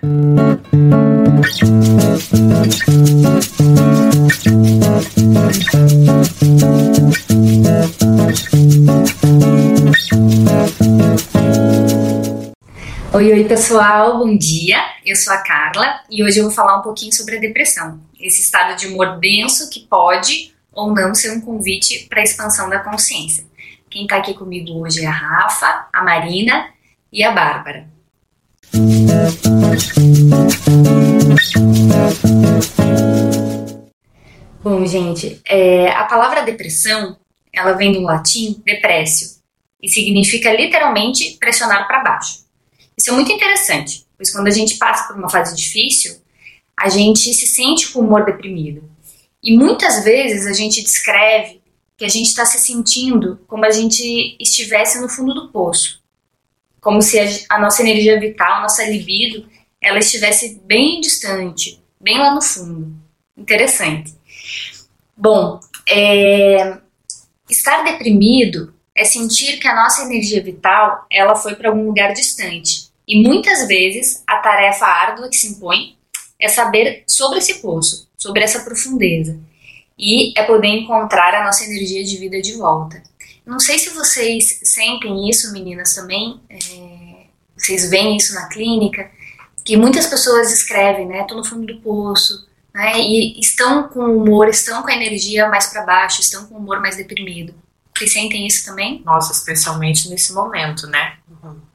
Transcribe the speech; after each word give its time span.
Oi, 0.00 0.06
oi 13.32 13.44
pessoal, 13.48 14.18
bom 14.18 14.38
dia. 14.38 14.78
Eu 15.04 15.16
sou 15.16 15.32
a 15.32 15.38
Carla 15.38 16.00
e 16.08 16.22
hoje 16.22 16.38
eu 16.38 16.44
vou 16.44 16.52
falar 16.52 16.78
um 16.78 16.82
pouquinho 16.82 17.12
sobre 17.12 17.36
a 17.36 17.40
depressão, 17.40 18.00
esse 18.20 18.42
estado 18.42 18.76
de 18.76 18.86
humor 18.86 19.18
denso 19.18 19.68
que 19.68 19.80
pode 19.80 20.54
ou 20.72 20.94
não 20.94 21.12
ser 21.12 21.32
um 21.32 21.40
convite 21.40 22.06
para 22.08 22.20
a 22.20 22.24
expansão 22.24 22.70
da 22.70 22.78
consciência. 22.78 23.44
Quem 23.90 24.04
está 24.04 24.18
aqui 24.18 24.32
comigo 24.34 24.80
hoje 24.80 25.04
é 25.04 25.08
a 25.08 25.10
Rafa, 25.10 25.88
a 25.92 26.04
Marina 26.04 26.70
e 27.12 27.24
a 27.24 27.32
Bárbara. 27.32 27.97
Bom, 34.62 34.86
gente, 34.86 35.40
é, 35.44 35.90
a 35.90 36.04
palavra 36.04 36.42
depressão 36.42 37.16
ela 37.52 37.72
vem 37.72 37.92
do 37.92 38.00
latim 38.00 38.62
depressio 38.64 39.38
e 39.82 39.88
significa 39.88 40.52
literalmente 40.52 41.36
pressionar 41.38 41.86
para 41.86 42.02
baixo. 42.02 42.44
Isso 42.96 43.10
é 43.10 43.12
muito 43.12 43.32
interessante, 43.32 44.04
pois 44.16 44.32
quando 44.32 44.48
a 44.48 44.52
gente 44.52 44.76
passa 44.76 45.08
por 45.08 45.16
uma 45.16 45.28
fase 45.28 45.56
difícil, 45.56 46.20
a 46.76 46.88
gente 46.88 47.32
se 47.32 47.46
sente 47.46 47.88
com 47.88 48.00
o 48.00 48.04
humor 48.04 48.24
deprimido. 48.24 48.88
E 49.42 49.56
muitas 49.56 50.04
vezes 50.04 50.46
a 50.46 50.52
gente 50.52 50.82
descreve 50.82 51.60
que 51.96 52.04
a 52.04 52.08
gente 52.08 52.26
está 52.26 52.44
se 52.44 52.58
sentindo 52.58 53.40
como 53.46 53.64
a 53.64 53.70
gente 53.70 54.36
estivesse 54.40 55.00
no 55.00 55.08
fundo 55.08 55.34
do 55.34 55.48
poço. 55.48 56.00
Como 56.88 57.02
se 57.02 57.20
a, 57.20 57.26
a 57.50 57.60
nossa 57.60 57.82
energia 57.82 58.18
vital, 58.18 58.62
nossa 58.62 58.82
libido, 58.82 59.46
ela 59.78 59.98
estivesse 59.98 60.58
bem 60.64 61.02
distante, 61.02 61.78
bem 62.00 62.16
lá 62.16 62.34
no 62.34 62.40
fundo. 62.40 62.96
Interessante. 63.36 64.14
Bom, 65.14 65.60
é, 65.86 66.78
estar 67.46 67.84
deprimido 67.84 68.72
é 68.96 69.04
sentir 69.04 69.58
que 69.58 69.68
a 69.68 69.74
nossa 69.74 70.00
energia 70.04 70.42
vital 70.42 71.04
ela 71.12 71.36
foi 71.36 71.56
para 71.56 71.68
algum 71.68 71.84
lugar 71.84 72.14
distante 72.14 72.88
e 73.06 73.22
muitas 73.22 73.68
vezes 73.68 74.24
a 74.26 74.38
tarefa 74.38 74.86
árdua 74.86 75.28
que 75.28 75.36
se 75.36 75.48
impõe 75.48 75.94
é 76.40 76.48
saber 76.48 77.04
sobre 77.06 77.36
esse 77.36 77.60
poço, 77.60 78.08
sobre 78.16 78.42
essa 78.42 78.60
profundeza. 78.60 79.38
E 79.98 80.32
é 80.40 80.42
poder 80.42 80.68
encontrar 80.68 81.34
a 81.34 81.44
nossa 81.44 81.66
energia 81.66 82.02
de 82.02 82.16
vida 82.16 82.40
de 82.40 82.54
volta. 82.54 83.02
Não 83.48 83.58
sei 83.58 83.78
se 83.78 83.90
vocês 83.90 84.60
sentem 84.62 85.28
isso, 85.28 85.52
meninas, 85.52 85.94
também. 85.94 86.40
É, 86.50 87.26
vocês 87.56 87.88
veem 87.88 88.16
isso 88.16 88.34
na 88.34 88.48
clínica, 88.48 89.10
que 89.64 89.76
muitas 89.76 90.06
pessoas 90.06 90.52
escrevem, 90.52 91.06
né? 91.06 91.24
Tô 91.24 91.34
no 91.34 91.44
fundo 91.44 91.66
do 91.66 91.80
poço, 91.80 92.46
né? 92.74 93.00
E 93.00 93.40
estão 93.40 93.88
com 93.88 94.00
o 94.00 94.22
humor, 94.22 94.48
estão 94.48 94.82
com 94.82 94.88
a 94.88 94.94
energia 94.94 95.48
mais 95.48 95.66
para 95.66 95.84
baixo, 95.84 96.20
estão 96.20 96.46
com 96.46 96.54
o 96.54 96.58
humor 96.58 96.80
mais 96.80 96.96
deprimido. 96.96 97.54
Vocês 97.96 98.12
sentem 98.12 98.46
isso 98.46 98.64
também? 98.64 99.02
Nossa, 99.04 99.32
especialmente 99.32 100.08
nesse 100.08 100.32
momento, 100.32 100.86
né? 100.86 101.16
Uhum 101.42 101.68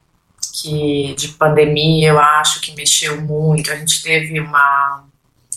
que 0.54 1.14
de 1.14 1.28
pandemia 1.28 2.10
eu 2.10 2.18
acho 2.18 2.60
que 2.60 2.74
mexeu 2.76 3.20
muito. 3.20 3.72
A 3.72 3.76
gente 3.76 4.02
teve 4.02 4.38
uma. 4.38 5.04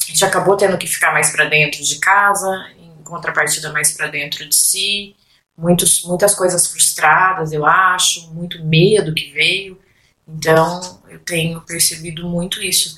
A 0.03 0.07
gente 0.07 0.25
acabou 0.25 0.57
tendo 0.57 0.77
que 0.77 0.87
ficar 0.87 1.11
mais 1.11 1.29
para 1.29 1.45
dentro 1.45 1.83
de 1.83 1.99
casa, 1.99 2.49
em 2.79 3.03
contrapartida 3.03 3.71
mais 3.71 3.91
para 3.91 4.07
dentro 4.07 4.47
de 4.47 4.55
si. 4.55 5.15
Muitos, 5.57 6.03
muitas 6.03 6.35
coisas 6.35 6.67
frustradas, 6.67 7.51
eu 7.51 7.65
acho, 7.65 8.31
muito 8.33 8.63
medo 8.63 9.13
que 9.13 9.31
veio. 9.31 9.79
Então, 10.27 11.01
eu 11.09 11.19
tenho 11.19 11.61
percebido 11.61 12.27
muito 12.27 12.61
isso, 12.61 12.97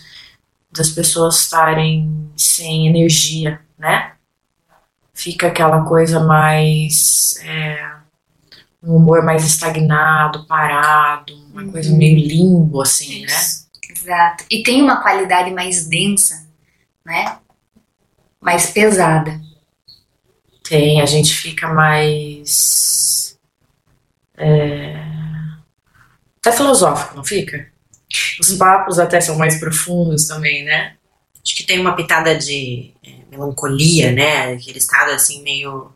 das 0.71 0.89
pessoas 0.89 1.39
estarem 1.41 2.29
sem 2.35 2.87
energia, 2.87 3.61
né? 3.77 4.13
Fica 5.13 5.47
aquela 5.47 5.83
coisa 5.85 6.19
mais. 6.19 7.39
É, 7.43 7.99
um 8.81 8.95
humor 8.95 9.23
mais 9.23 9.43
estagnado, 9.45 10.45
parado, 10.47 11.35
uma 11.51 11.63
uhum. 11.63 11.71
coisa 11.71 11.93
meio 11.93 12.15
limbo, 12.15 12.81
assim, 12.81 13.21
né? 13.21 13.27
Isso. 13.27 13.63
né? 13.63 13.69
Exato. 13.95 14.45
E 14.49 14.63
tem 14.63 14.81
uma 14.81 15.01
qualidade 15.01 15.51
mais 15.51 15.87
densa, 15.87 16.47
né? 17.05 17.37
Mais 18.39 18.67
pesada. 18.67 19.41
Tem, 20.69 21.01
a 21.01 21.05
gente 21.07 21.33
fica 21.33 21.67
mais. 21.73 23.35
É, 24.37 24.95
até 26.37 26.51
filosófico, 26.55 27.15
não 27.15 27.23
fica? 27.23 27.71
Os 28.39 28.53
papos 28.53 28.99
até 28.99 29.19
são 29.19 29.35
mais 29.35 29.59
profundos 29.59 30.27
também, 30.27 30.63
né? 30.63 30.95
Acho 31.43 31.55
que 31.55 31.63
tem 31.63 31.79
uma 31.79 31.95
pitada 31.95 32.37
de 32.37 32.93
é, 33.03 33.25
melancolia, 33.31 34.11
né? 34.11 34.53
Aquele 34.53 34.77
estado 34.77 35.09
assim 35.09 35.41
meio 35.41 35.91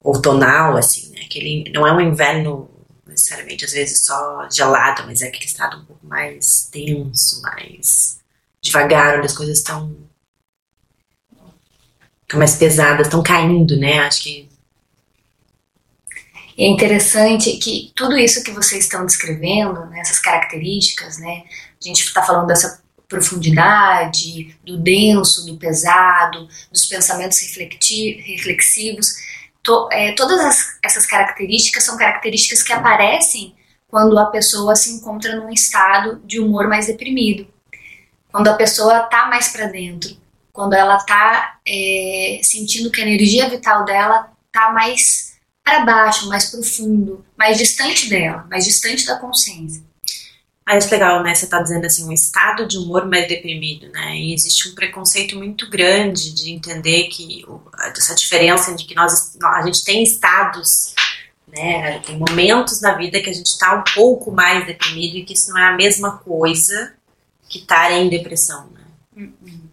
outonal, 0.00 0.76
assim, 0.76 1.10
né? 1.10 1.22
Aquele, 1.24 1.68
não 1.74 1.84
é 1.84 1.92
um 1.92 2.00
inverno 2.00 2.70
necessariamente, 3.04 3.64
às 3.64 3.72
vezes, 3.72 4.06
só 4.06 4.48
gelado, 4.48 5.02
mas 5.04 5.20
é 5.20 5.26
aquele 5.26 5.46
estado 5.46 5.78
um 5.78 5.84
pouco 5.84 6.06
mais 6.06 6.68
tenso, 6.70 7.42
mais 7.42 8.20
devagar, 8.62 9.18
onde 9.18 9.26
as 9.26 9.36
coisas 9.36 9.58
estão 9.58 9.96
mais 12.36 12.56
pesadas, 12.56 13.06
estão 13.06 13.22
caindo, 13.22 13.76
né? 13.76 13.98
Acho 14.00 14.22
que 14.22 14.48
é 16.56 16.66
interessante 16.66 17.56
que 17.56 17.92
tudo 17.96 18.16
isso 18.16 18.44
que 18.44 18.52
vocês 18.52 18.84
estão 18.84 19.04
descrevendo, 19.04 19.86
né, 19.86 20.00
essas 20.00 20.20
características, 20.20 21.18
né, 21.18 21.42
a 21.82 21.84
gente 21.84 22.00
está 22.00 22.22
falando 22.22 22.46
dessa 22.46 22.80
profundidade, 23.08 24.56
do 24.64 24.78
denso, 24.78 25.46
do 25.46 25.56
pesado, 25.56 26.48
dos 26.70 26.86
pensamentos 26.86 27.38
reflexivos, 27.40 29.14
to, 29.62 29.88
é, 29.92 30.12
todas 30.12 30.40
as, 30.40 30.78
essas 30.82 31.06
características 31.06 31.82
são 31.84 31.96
características 31.96 32.62
que 32.62 32.72
aparecem 32.72 33.54
quando 33.88 34.18
a 34.18 34.26
pessoa 34.26 34.74
se 34.74 34.92
encontra 34.92 35.36
num 35.36 35.50
estado 35.50 36.20
de 36.24 36.40
humor 36.40 36.68
mais 36.68 36.86
deprimido. 36.86 37.46
Quando 38.30 38.48
a 38.48 38.54
pessoa 38.54 39.04
está 39.04 39.26
mais 39.26 39.48
para 39.48 39.66
dentro, 39.66 40.16
quando 40.54 40.72
ela 40.72 40.96
está 40.96 41.58
é, 41.66 42.40
sentindo 42.44 42.88
que 42.88 43.00
a 43.00 43.04
energia 43.04 43.48
vital 43.48 43.84
dela 43.84 44.32
está 44.46 44.72
mais 44.72 45.34
para 45.64 45.84
baixo, 45.84 46.28
mais 46.28 46.48
profundo, 46.48 47.24
mais 47.36 47.58
distante 47.58 48.08
dela, 48.08 48.46
mais 48.48 48.64
distante 48.64 49.04
da 49.04 49.18
consciência. 49.18 49.82
Ah, 50.64 50.78
isso 50.78 50.86
é 50.88 50.90
legal, 50.92 51.24
né? 51.24 51.34
Você 51.34 51.46
está 51.46 51.60
dizendo 51.60 51.84
assim, 51.84 52.08
um 52.08 52.12
estado 52.12 52.68
de 52.68 52.78
humor 52.78 53.04
mais 53.06 53.26
deprimido, 53.26 53.90
né? 53.90 54.16
E 54.16 54.32
existe 54.32 54.68
um 54.68 54.76
preconceito 54.76 55.36
muito 55.36 55.68
grande 55.68 56.32
de 56.32 56.52
entender 56.52 57.08
que 57.08 57.44
essa 57.96 58.14
diferença 58.14 58.74
de 58.76 58.84
que 58.84 58.94
nós 58.94 59.36
a 59.42 59.62
gente 59.66 59.84
tem 59.84 60.04
estados, 60.04 60.94
né? 61.48 61.98
Tem 61.98 62.16
momentos 62.16 62.80
na 62.80 62.94
vida 62.94 63.20
que 63.20 63.28
a 63.28 63.34
gente 63.34 63.48
está 63.48 63.74
um 63.74 63.84
pouco 63.92 64.30
mais 64.30 64.64
deprimido 64.66 65.16
e 65.16 65.24
que 65.24 65.34
isso 65.34 65.50
não 65.50 65.58
é 65.58 65.66
a 65.66 65.76
mesma 65.76 66.18
coisa 66.18 66.94
que 67.48 67.58
estar 67.58 67.90
em 67.90 68.08
depressão, 68.08 68.70
né? 68.70 68.80
Uhum. 69.16 69.63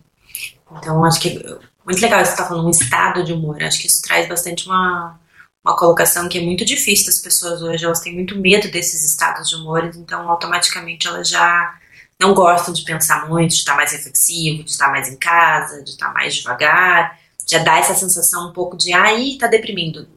Então 0.78 1.04
acho 1.04 1.20
que 1.20 1.44
muito 1.86 2.02
legal 2.02 2.24
você 2.24 2.32
estar 2.32 2.44
tá 2.44 2.50
falando 2.50 2.68
um 2.68 2.72
estado 2.72 3.24
de 3.24 3.34
humor. 3.34 3.62
Acho 3.62 3.80
que 3.80 3.88
isso 3.88 4.02
traz 4.02 4.28
bastante 4.28 4.66
uma 4.66 5.20
uma 5.64 5.76
colocação 5.76 6.28
que 6.28 6.40
é 6.40 6.42
muito 6.42 6.66
difícil 6.66 7.06
das 7.06 7.20
pessoas 7.20 7.62
hoje. 7.62 7.86
Elas 7.86 8.00
têm 8.00 8.14
muito 8.14 8.38
medo 8.38 8.70
desses 8.72 9.04
estados 9.04 9.50
de 9.50 9.56
humor, 9.56 9.92
então 9.96 10.30
automaticamente 10.30 11.08
elas 11.08 11.30
já 11.30 11.76
não 12.20 12.34
gostam 12.34 12.74
de 12.74 12.84
pensar 12.84 13.28
muito, 13.28 13.52
de 13.52 13.58
estar 13.58 13.76
mais 13.76 13.92
reflexivo, 13.92 14.64
de 14.64 14.72
estar 14.72 14.90
mais 14.90 15.08
em 15.08 15.18
casa, 15.18 15.84
de 15.84 15.92
estar 15.92 16.14
mais 16.14 16.36
devagar. 16.36 17.20
Já 17.50 17.60
dá 17.60 17.80
essa 17.80 17.96
sensação 17.96 18.50
um 18.50 18.54
pouco 18.54 18.78
de, 18.78 18.94
ai, 18.94 19.38
tá 19.40 19.48
deprimindo. 19.48 20.08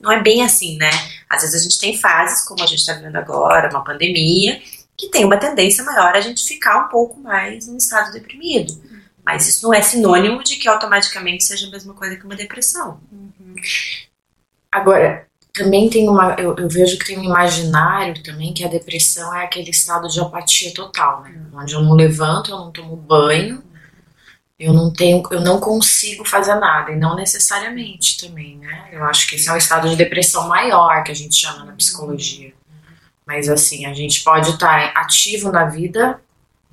Não 0.00 0.10
é 0.10 0.22
bem 0.22 0.42
assim, 0.42 0.78
né? 0.78 0.90
Às 1.28 1.42
vezes 1.42 1.60
a 1.60 1.62
gente 1.62 1.78
tem 1.78 1.98
fases, 1.98 2.46
como 2.46 2.62
a 2.62 2.66
gente 2.66 2.78
está 2.78 2.94
vivendo 2.94 3.16
agora, 3.16 3.68
uma 3.70 3.84
pandemia, 3.84 4.60
que 4.96 5.08
tem 5.08 5.24
uma 5.24 5.36
tendência 5.36 5.84
maior 5.84 6.14
a 6.14 6.20
gente 6.20 6.42
ficar 6.42 6.86
um 6.86 6.88
pouco 6.88 7.20
mais 7.20 7.68
em 7.68 7.76
estado 7.76 8.12
deprimido. 8.12 8.72
Mas 9.30 9.46
isso 9.46 9.62
não 9.62 9.72
é 9.72 9.80
sinônimo 9.80 10.42
de 10.42 10.56
que 10.56 10.68
automaticamente 10.68 11.44
seja 11.44 11.68
a 11.68 11.70
mesma 11.70 11.94
coisa 11.94 12.16
que 12.16 12.24
uma 12.24 12.34
depressão. 12.34 13.00
Uhum. 13.12 13.54
Agora, 14.72 15.24
também 15.52 15.88
tem 15.88 16.08
uma. 16.08 16.34
Eu, 16.34 16.56
eu, 16.56 16.68
vejo 16.68 16.98
que 16.98 17.06
tem 17.06 17.18
um 17.18 17.22
imaginário 17.22 18.20
também 18.24 18.52
que 18.52 18.64
a 18.64 18.68
depressão 18.68 19.32
é 19.32 19.44
aquele 19.44 19.70
estado 19.70 20.08
de 20.08 20.18
apatia 20.18 20.74
total, 20.74 21.22
né? 21.22 21.32
Onde 21.54 21.74
eu 21.74 21.80
não 21.80 21.94
levanto, 21.94 22.50
eu 22.50 22.58
não 22.58 22.72
tomo 22.72 22.96
banho, 22.96 23.62
eu 24.58 24.72
não 24.72 24.92
tenho, 24.92 25.22
eu 25.30 25.40
não 25.40 25.60
consigo 25.60 26.24
fazer 26.24 26.56
nada, 26.56 26.90
e 26.90 26.96
não 26.96 27.14
necessariamente 27.14 28.18
também, 28.18 28.56
né? 28.58 28.88
Eu 28.90 29.04
acho 29.04 29.28
que 29.28 29.36
esse 29.36 29.48
é 29.48 29.52
um 29.52 29.56
estado 29.56 29.88
de 29.88 29.94
depressão 29.94 30.48
maior 30.48 31.04
que 31.04 31.12
a 31.12 31.14
gente 31.14 31.38
chama 31.38 31.64
na 31.64 31.72
psicologia. 31.72 32.52
Mas 33.24 33.48
assim, 33.48 33.86
a 33.86 33.94
gente 33.94 34.24
pode 34.24 34.50
estar 34.50 34.92
ativo 34.96 35.52
na 35.52 35.66
vida 35.66 36.20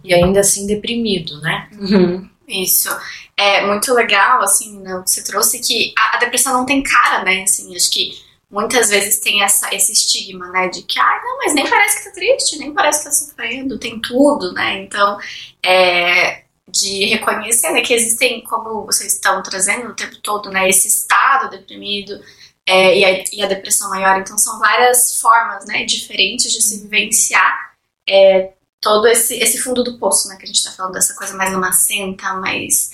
e 0.03 0.11
ainda 0.11 0.39
assim 0.39 0.65
deprimido, 0.65 1.39
né? 1.39 1.69
Uhum. 1.79 2.29
Isso. 2.47 2.89
É 3.35 3.65
muito 3.65 3.93
legal, 3.93 4.41
assim, 4.41 4.79
né, 4.79 5.03
você 5.05 5.23
trouxe 5.23 5.59
que 5.59 5.93
a, 5.97 6.15
a, 6.15 6.19
depressão 6.19 6.53
não 6.53 6.65
tem 6.65 6.81
cara, 6.81 7.23
né? 7.23 7.43
Assim, 7.43 7.75
acho 7.75 7.91
que 7.91 8.25
muitas 8.49 8.89
vezes 8.89 9.19
tem 9.19 9.43
essa, 9.43 9.73
esse 9.75 9.91
estigma, 9.91 10.49
né, 10.49 10.69
de 10.69 10.81
que, 10.83 10.97
ah, 10.99 11.21
não, 11.23 11.37
mas 11.39 11.53
nem 11.53 11.69
parece 11.69 11.97
que 11.99 12.05
tá 12.05 12.11
triste, 12.11 12.57
nem 12.57 12.73
parece 12.73 12.99
que 12.99 13.05
tá 13.05 13.11
sofrendo, 13.11 13.77
tem 13.77 13.99
tudo, 13.99 14.53
né, 14.53 14.81
então, 14.83 15.19
é, 15.63 16.43
de 16.69 17.05
reconhecer, 17.05 17.71
né, 17.71 17.81
que 17.81 17.93
existem, 17.93 18.41
como 18.43 18.85
vocês 18.85 19.13
estão 19.13 19.43
trazendo 19.43 19.89
o 19.89 19.95
tempo 19.95 20.15
todo, 20.21 20.49
né, 20.49 20.69
esse 20.69 20.87
estado 20.87 21.49
deprimido 21.49 22.21
é, 22.65 22.97
e, 22.97 23.05
a, 23.05 23.23
e, 23.33 23.43
a, 23.43 23.47
depressão 23.47 23.89
maior, 23.89 24.19
então 24.19 24.37
são 24.37 24.57
várias 24.59 25.19
formas, 25.19 25.65
né, 25.65 25.83
diferentes 25.83 26.51
de 26.51 26.61
se 26.61 26.81
vivenciar 26.81 27.73
é, 28.09 28.53
todo 28.81 29.07
esse, 29.07 29.35
esse 29.35 29.57
fundo 29.59 29.83
do 29.83 29.97
poço, 29.97 30.27
né, 30.27 30.35
que 30.35 30.43
a 30.43 30.47
gente 30.47 30.63
tá 30.63 30.71
falando 30.71 30.93
dessa 30.93 31.13
coisa 31.15 31.35
mais 31.35 31.51
lamacenta, 31.51 32.33
mais 32.35 32.91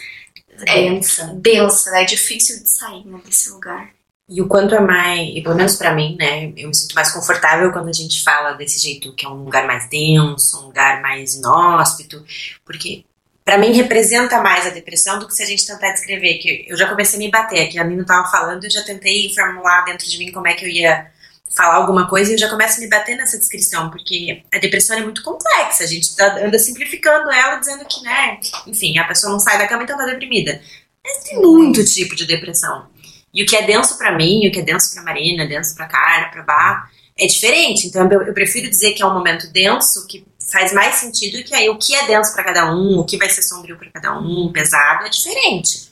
é, 0.66 0.90
densa, 0.90 1.34
densa, 1.36 1.92
né, 1.92 2.06
difícil 2.06 2.62
de 2.62 2.70
sair, 2.70 3.06
né, 3.06 3.20
desse 3.26 3.50
lugar. 3.50 3.90
E 4.30 4.42
o 4.42 4.48
quanto 4.48 4.74
é 4.74 4.80
mais, 4.80 5.44
pelo 5.44 5.56
menos 5.56 5.76
para 5.76 5.94
mim, 5.94 6.16
né, 6.18 6.54
eu 6.56 6.70
me 6.70 6.76
sinto 6.76 6.96
mais 6.96 7.12
confortável 7.12 7.72
quando 7.72 7.90
a 7.90 7.94
gente 7.94 8.24
fala 8.24 8.54
desse 8.54 8.80
jeito, 8.80 9.14
que 9.14 9.26
é 9.26 9.30
um 9.30 9.44
lugar 9.44 9.68
mais 9.68 9.90
denso, 9.90 10.62
um 10.62 10.68
lugar 10.68 11.02
mais 11.02 11.36
inóspito, 11.36 12.24
porque 12.66 13.04
para 13.44 13.58
mim 13.58 13.74
representa 13.74 14.42
mais 14.42 14.66
a 14.66 14.70
depressão 14.70 15.20
do 15.20 15.28
que 15.28 15.34
se 15.34 15.44
a 15.44 15.46
gente 15.46 15.68
tentar 15.68 15.92
descrever, 15.92 16.36
que 16.36 16.66
eu 16.70 16.78
já 16.78 16.88
comecei 16.88 17.20
a 17.20 17.20
me 17.20 17.30
bater, 17.30 17.68
que 17.68 17.78
a 17.78 17.84
Nina 17.84 18.06
tava 18.06 18.32
falando, 18.32 18.64
eu 18.64 18.72
já 18.72 18.82
tentei 18.84 19.34
formular 19.36 19.84
dentro 19.84 20.10
de 20.10 20.18
mim 20.18 20.32
como 20.32 20.48
é 20.48 20.54
que 20.54 20.64
eu 20.64 20.70
ia 20.70 21.12
falar 21.56 21.76
alguma 21.76 22.08
coisa 22.08 22.32
e 22.32 22.34
eu 22.34 22.40
já 22.40 22.50
começo 22.50 22.78
a 22.78 22.82
me 22.82 22.90
bater 22.90 23.16
nessa 23.16 23.38
descrição, 23.38 23.90
porque 23.90 24.44
a 24.54 24.58
depressão 24.58 24.98
é 24.98 25.02
muito 25.02 25.24
complexa, 25.24 25.84
a 25.84 25.88
gente 25.88 26.16
tá, 26.16 26.46
anda 26.46 26.58
simplificando 26.58 27.32
ela, 27.32 27.58
dizendo 27.58 27.86
que, 27.86 28.02
né, 28.02 28.40
enfim, 28.68 28.98
a 28.98 29.08
pessoa 29.08 29.32
não 29.32 29.40
sai 29.40 29.58
da 29.58 29.68
cama 29.68 29.84
então 29.84 29.98
tá 29.98 30.06
deprimida. 30.06 30.62
Mas 31.04 31.24
tem 31.24 31.40
muito 31.40 31.84
tipo 31.84 32.16
de 32.16 32.26
depressão. 32.26 32.88
E 33.34 33.44
o 33.44 33.46
que 33.46 33.56
é 33.56 33.64
denso 33.64 33.98
para 33.98 34.16
mim, 34.16 34.48
o 34.48 34.52
que 34.52 34.60
é 34.60 34.64
denso 34.64 34.94
para 34.94 35.04
Marina, 35.04 35.46
denso 35.46 35.76
para 35.76 35.88
Carla, 35.88 36.30
para 36.30 36.44
Bá, 36.44 36.90
é 37.18 37.26
diferente. 37.28 37.88
Então 37.88 38.10
eu, 38.10 38.22
eu, 38.22 38.34
prefiro 38.34 38.70
dizer 38.70 38.94
que 38.94 39.02
é 39.02 39.06
um 39.06 39.14
momento 39.14 39.52
denso 39.52 40.08
que 40.08 40.26
faz 40.52 40.72
mais 40.72 40.96
sentido 40.96 41.44
que 41.44 41.56
aí 41.56 41.70
o 41.70 41.78
que 41.78 41.96
é 41.96 42.06
denso 42.06 42.34
para 42.34 42.44
cada 42.44 42.74
um, 42.74 43.00
o 43.00 43.06
que 43.06 43.18
vai 43.18 43.30
ser 43.30 43.42
sombrio 43.42 43.78
para 43.78 43.90
cada 43.90 44.18
um, 44.18 44.52
pesado, 44.52 45.06
é 45.06 45.10
diferente. 45.10 45.92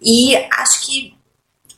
E 0.00 0.36
acho 0.52 0.86
que 0.86 1.15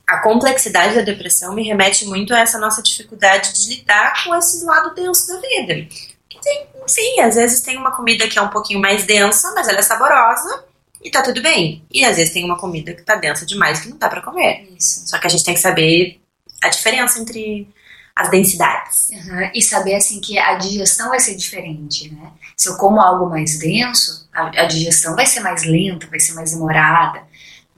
a 0.09 0.19
complexidade 0.21 0.95
da 0.95 1.03
depressão 1.03 1.55
me 1.55 1.63
remete 1.63 2.07
muito 2.07 2.33
a 2.35 2.41
essa 2.41 2.59
nossa 2.59 2.83
dificuldade 2.83 3.53
de 3.53 3.69
lidar 3.69 4.25
com 4.25 4.35
esse 4.35 4.65
lado 4.65 4.95
denso 4.95 5.27
da 5.27 5.39
vida. 5.39 5.87
Tem, 6.43 6.67
sim, 6.87 7.21
às 7.21 7.35
vezes 7.35 7.61
tem 7.61 7.77
uma 7.77 7.95
comida 7.95 8.27
que 8.27 8.39
é 8.39 8.43
um 8.43 8.49
pouquinho 8.49 8.81
mais 8.81 9.05
densa, 9.05 9.53
mas 9.55 9.69
ela 9.69 9.81
é 9.81 9.83
saborosa 9.83 10.65
e 11.03 11.11
tá 11.11 11.21
tudo 11.21 11.43
bem. 11.43 11.85
E 11.93 12.07
às 12.07 12.17
vezes 12.17 12.33
tem 12.33 12.43
uma 12.43 12.59
comida 12.59 12.95
que 12.95 13.03
tá 13.03 13.17
densa 13.17 13.45
demais 13.45 13.81
que 13.81 13.91
não 13.91 13.99
dá 13.99 14.09
para 14.09 14.23
comer. 14.23 14.67
Isso. 14.79 15.07
Só 15.07 15.19
que 15.19 15.27
a 15.27 15.31
gente 15.31 15.45
tem 15.45 15.53
que 15.53 15.61
saber 15.61 16.19
a 16.63 16.71
diferença 16.71 17.21
entre 17.21 17.69
as 18.17 18.31
densidades. 18.31 19.11
Uhum. 19.11 19.51
E 19.55 19.61
saber 19.63 19.95
assim 19.95 20.23
que 20.23 20.39
a 20.39 20.55
digestão 20.55 21.11
vai 21.11 21.21
ser 21.21 21.37
diferente, 21.37 22.13
né? 22.13 22.33
Se 22.57 22.69
eu 22.69 22.77
como 22.77 22.99
algo 22.99 23.29
mais 23.29 23.59
denso, 23.59 24.27
a, 24.33 24.63
a 24.63 24.65
digestão 24.65 25.15
vai 25.15 25.27
ser 25.27 25.41
mais 25.41 25.65
lenta, 25.65 26.07
vai 26.07 26.19
ser 26.19 26.33
mais 26.33 26.53
demorada, 26.53 27.23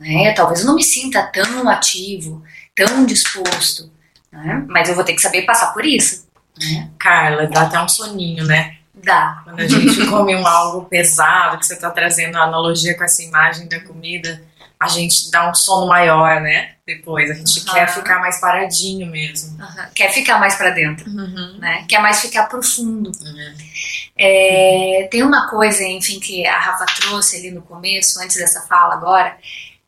né? 0.00 0.32
Talvez 0.32 0.60
eu 0.60 0.66
não 0.66 0.74
me 0.74 0.82
sinta 0.82 1.22
tão 1.22 1.68
ativo, 1.68 2.42
tão 2.74 3.04
disposto, 3.04 3.92
né? 4.32 4.64
Mas 4.66 4.88
eu 4.88 4.94
vou 4.94 5.04
ter 5.04 5.12
que 5.12 5.20
saber 5.20 5.42
passar 5.42 5.74
por 5.74 5.84
isso. 5.84 6.26
Né? 6.58 6.88
Carla, 6.98 7.46
dá 7.46 7.62
até 7.62 7.80
um 7.80 7.88
soninho, 7.88 8.44
né? 8.46 8.76
Dá. 8.94 9.42
Quando 9.44 9.60
a 9.60 9.68
gente 9.68 10.04
come 10.08 10.34
um 10.34 10.46
algo 10.46 10.86
pesado, 10.86 11.58
que 11.58 11.66
você 11.66 11.74
está 11.74 11.90
trazendo 11.90 12.36
a 12.36 12.44
analogia 12.44 12.96
com 12.96 13.04
essa 13.04 13.22
imagem 13.22 13.68
da 13.68 13.80
comida, 13.80 14.42
a 14.78 14.88
gente 14.88 15.30
dá 15.30 15.50
um 15.50 15.54
sono 15.54 15.86
maior, 15.86 16.40
né? 16.40 16.72
Depois, 16.86 17.30
a 17.30 17.34
gente 17.34 17.60
uhum. 17.60 17.74
quer 17.74 17.86
ficar 17.86 18.18
mais 18.18 18.40
paradinho 18.40 19.06
mesmo. 19.06 19.58
Uhum. 19.58 19.84
Quer 19.94 20.10
ficar 20.10 20.38
mais 20.38 20.54
para 20.56 20.70
dentro, 20.70 21.08
uhum. 21.10 21.58
né? 21.58 21.84
Quer 21.86 22.00
mais 22.00 22.22
ficar 22.22 22.44
profundo. 22.44 23.12
Uhum. 23.20 23.54
É, 24.16 25.08
tem 25.10 25.22
uma 25.22 25.48
coisa, 25.48 25.84
enfim, 25.84 26.18
que 26.18 26.46
a 26.46 26.58
Rafa 26.58 26.86
trouxe 26.86 27.36
ali 27.36 27.50
no 27.50 27.60
começo, 27.60 28.20
antes 28.20 28.36
dessa 28.36 28.62
fala 28.62 28.94
agora, 28.94 29.36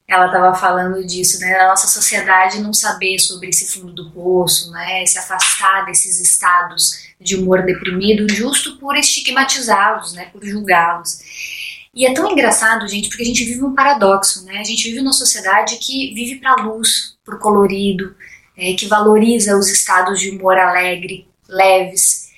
ela 0.06 0.26
estava 0.26 0.54
falando 0.54 1.04
disso, 1.06 1.40
né? 1.40 1.56
Da 1.56 1.68
nossa 1.68 1.86
sociedade 1.86 2.60
não 2.60 2.74
saber 2.74 3.18
sobre 3.18 3.48
esse 3.48 3.66
fundo 3.72 3.92
do 3.92 4.10
poço, 4.10 4.70
né? 4.70 5.06
Se 5.06 5.18
afastar 5.18 5.86
desses 5.86 6.20
estados 6.20 7.12
de 7.20 7.36
humor 7.36 7.62
deprimido, 7.62 8.32
justo 8.32 8.76
por 8.78 8.96
estigmatizá-los, 8.96 10.12
né? 10.12 10.26
Por 10.26 10.44
julgá-los. 10.44 11.20
E 11.94 12.06
é 12.06 12.14
tão 12.14 12.30
engraçado, 12.30 12.88
gente, 12.88 13.08
porque 13.08 13.22
a 13.22 13.26
gente 13.26 13.44
vive 13.44 13.62
um 13.62 13.74
paradoxo, 13.74 14.44
né? 14.44 14.58
A 14.58 14.64
gente 14.64 14.84
vive 14.84 15.00
numa 15.00 15.12
sociedade 15.12 15.76
que 15.76 16.12
vive 16.14 16.36
para 16.40 16.62
luz, 16.62 17.16
para 17.24 17.36
colorido, 17.36 18.14
é, 18.56 18.72
que 18.72 18.86
valoriza 18.86 19.56
os 19.56 19.68
estados 19.68 20.20
de 20.20 20.30
humor 20.30 20.58
alegre, 20.58 21.26
leves. 21.48 22.31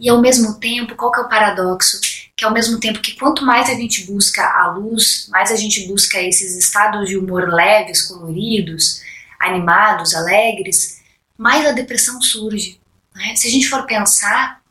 E 0.00 0.08
ao 0.08 0.20
mesmo 0.20 0.58
tempo, 0.58 0.96
qual 0.96 1.12
que 1.12 1.20
é 1.20 1.22
o 1.22 1.28
paradoxo? 1.28 2.00
que 2.40 2.44
ao 2.46 2.54
mesmo 2.54 2.80
tempo 2.80 3.00
que 3.00 3.14
quanto 3.16 3.44
mais 3.44 3.68
a 3.68 3.74
gente 3.74 4.06
busca 4.06 4.42
a 4.42 4.72
luz, 4.72 5.28
mais 5.30 5.52
a 5.52 5.56
gente 5.56 5.86
busca 5.86 6.18
esses 6.22 6.56
estados 6.56 7.06
de 7.06 7.18
humor 7.18 7.52
leves, 7.52 8.00
coloridos, 8.00 9.02
animados, 9.38 10.14
alegres, 10.14 11.02
mais 11.36 11.66
a 11.66 11.72
depressão 11.72 12.18
surge. 12.22 12.80
Né? 13.14 13.36
Se 13.36 13.46
a 13.46 13.50
gente 13.50 13.68
for 13.68 13.84
pensar, 13.84 14.62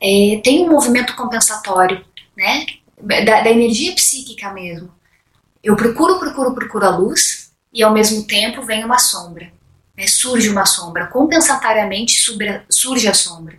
é, 0.00 0.40
tem 0.42 0.64
um 0.64 0.70
movimento 0.70 1.14
compensatório, 1.14 2.02
né? 2.34 2.64
Da, 2.98 3.42
da, 3.42 3.50
energia 3.50 3.94
psíquica 3.94 4.50
mesmo. 4.50 4.90
Eu 5.62 5.76
procuro, 5.76 6.18
procuro, 6.18 6.54
procuro 6.54 6.86
a 6.86 6.96
luz 6.96 7.52
e 7.70 7.82
ao 7.82 7.92
mesmo 7.92 8.26
tempo 8.26 8.62
vem 8.62 8.82
uma 8.82 8.98
sombra. 8.98 9.52
Né? 9.94 10.06
Surge 10.06 10.48
uma 10.48 10.64
sombra. 10.64 11.06
Compensatoriamente 11.08 12.14
surge 12.70 13.08
a 13.08 13.14
sombra. 13.14 13.58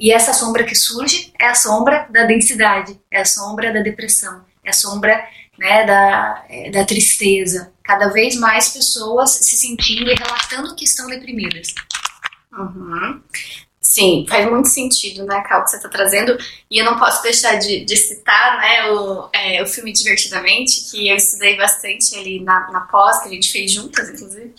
E 0.00 0.10
essa 0.10 0.32
sombra 0.32 0.64
que 0.64 0.74
surge 0.74 1.30
é 1.38 1.46
a 1.46 1.54
sombra 1.54 2.08
da 2.10 2.24
densidade, 2.24 2.98
é 3.10 3.20
a 3.20 3.24
sombra 3.26 3.70
da 3.70 3.82
depressão, 3.82 4.42
é 4.64 4.70
a 4.70 4.72
sombra 4.72 5.22
né, 5.58 5.84
da, 5.84 6.44
é, 6.48 6.70
da 6.70 6.86
tristeza. 6.86 7.70
Cada 7.84 8.08
vez 8.08 8.34
mais 8.34 8.70
pessoas 8.70 9.32
se 9.32 9.56
sentindo 9.58 10.10
e 10.10 10.14
relatando 10.14 10.74
que 10.74 10.84
estão 10.84 11.06
deprimidas. 11.06 11.74
Uhum. 12.50 13.22
Sim, 13.90 14.24
faz 14.28 14.48
muito 14.48 14.68
sentido, 14.68 15.26
né, 15.26 15.40
Cal, 15.40 15.64
que 15.64 15.70
você 15.70 15.76
está 15.78 15.88
trazendo. 15.88 16.38
E 16.70 16.78
eu 16.78 16.84
não 16.84 16.96
posso 16.96 17.24
deixar 17.24 17.56
de, 17.56 17.84
de 17.84 17.96
citar 17.96 18.58
né, 18.58 18.88
o, 18.88 19.28
é, 19.32 19.60
o 19.64 19.66
filme 19.66 19.92
Divertidamente, 19.92 20.88
que 20.88 21.08
eu 21.08 21.16
estudei 21.16 21.56
bastante 21.56 22.14
ali 22.16 22.38
na, 22.38 22.70
na 22.70 22.82
pós, 22.82 23.20
que 23.20 23.26
a 23.26 23.32
gente 23.32 23.50
fez 23.50 23.72
juntas, 23.72 24.08
inclusive, 24.10 24.54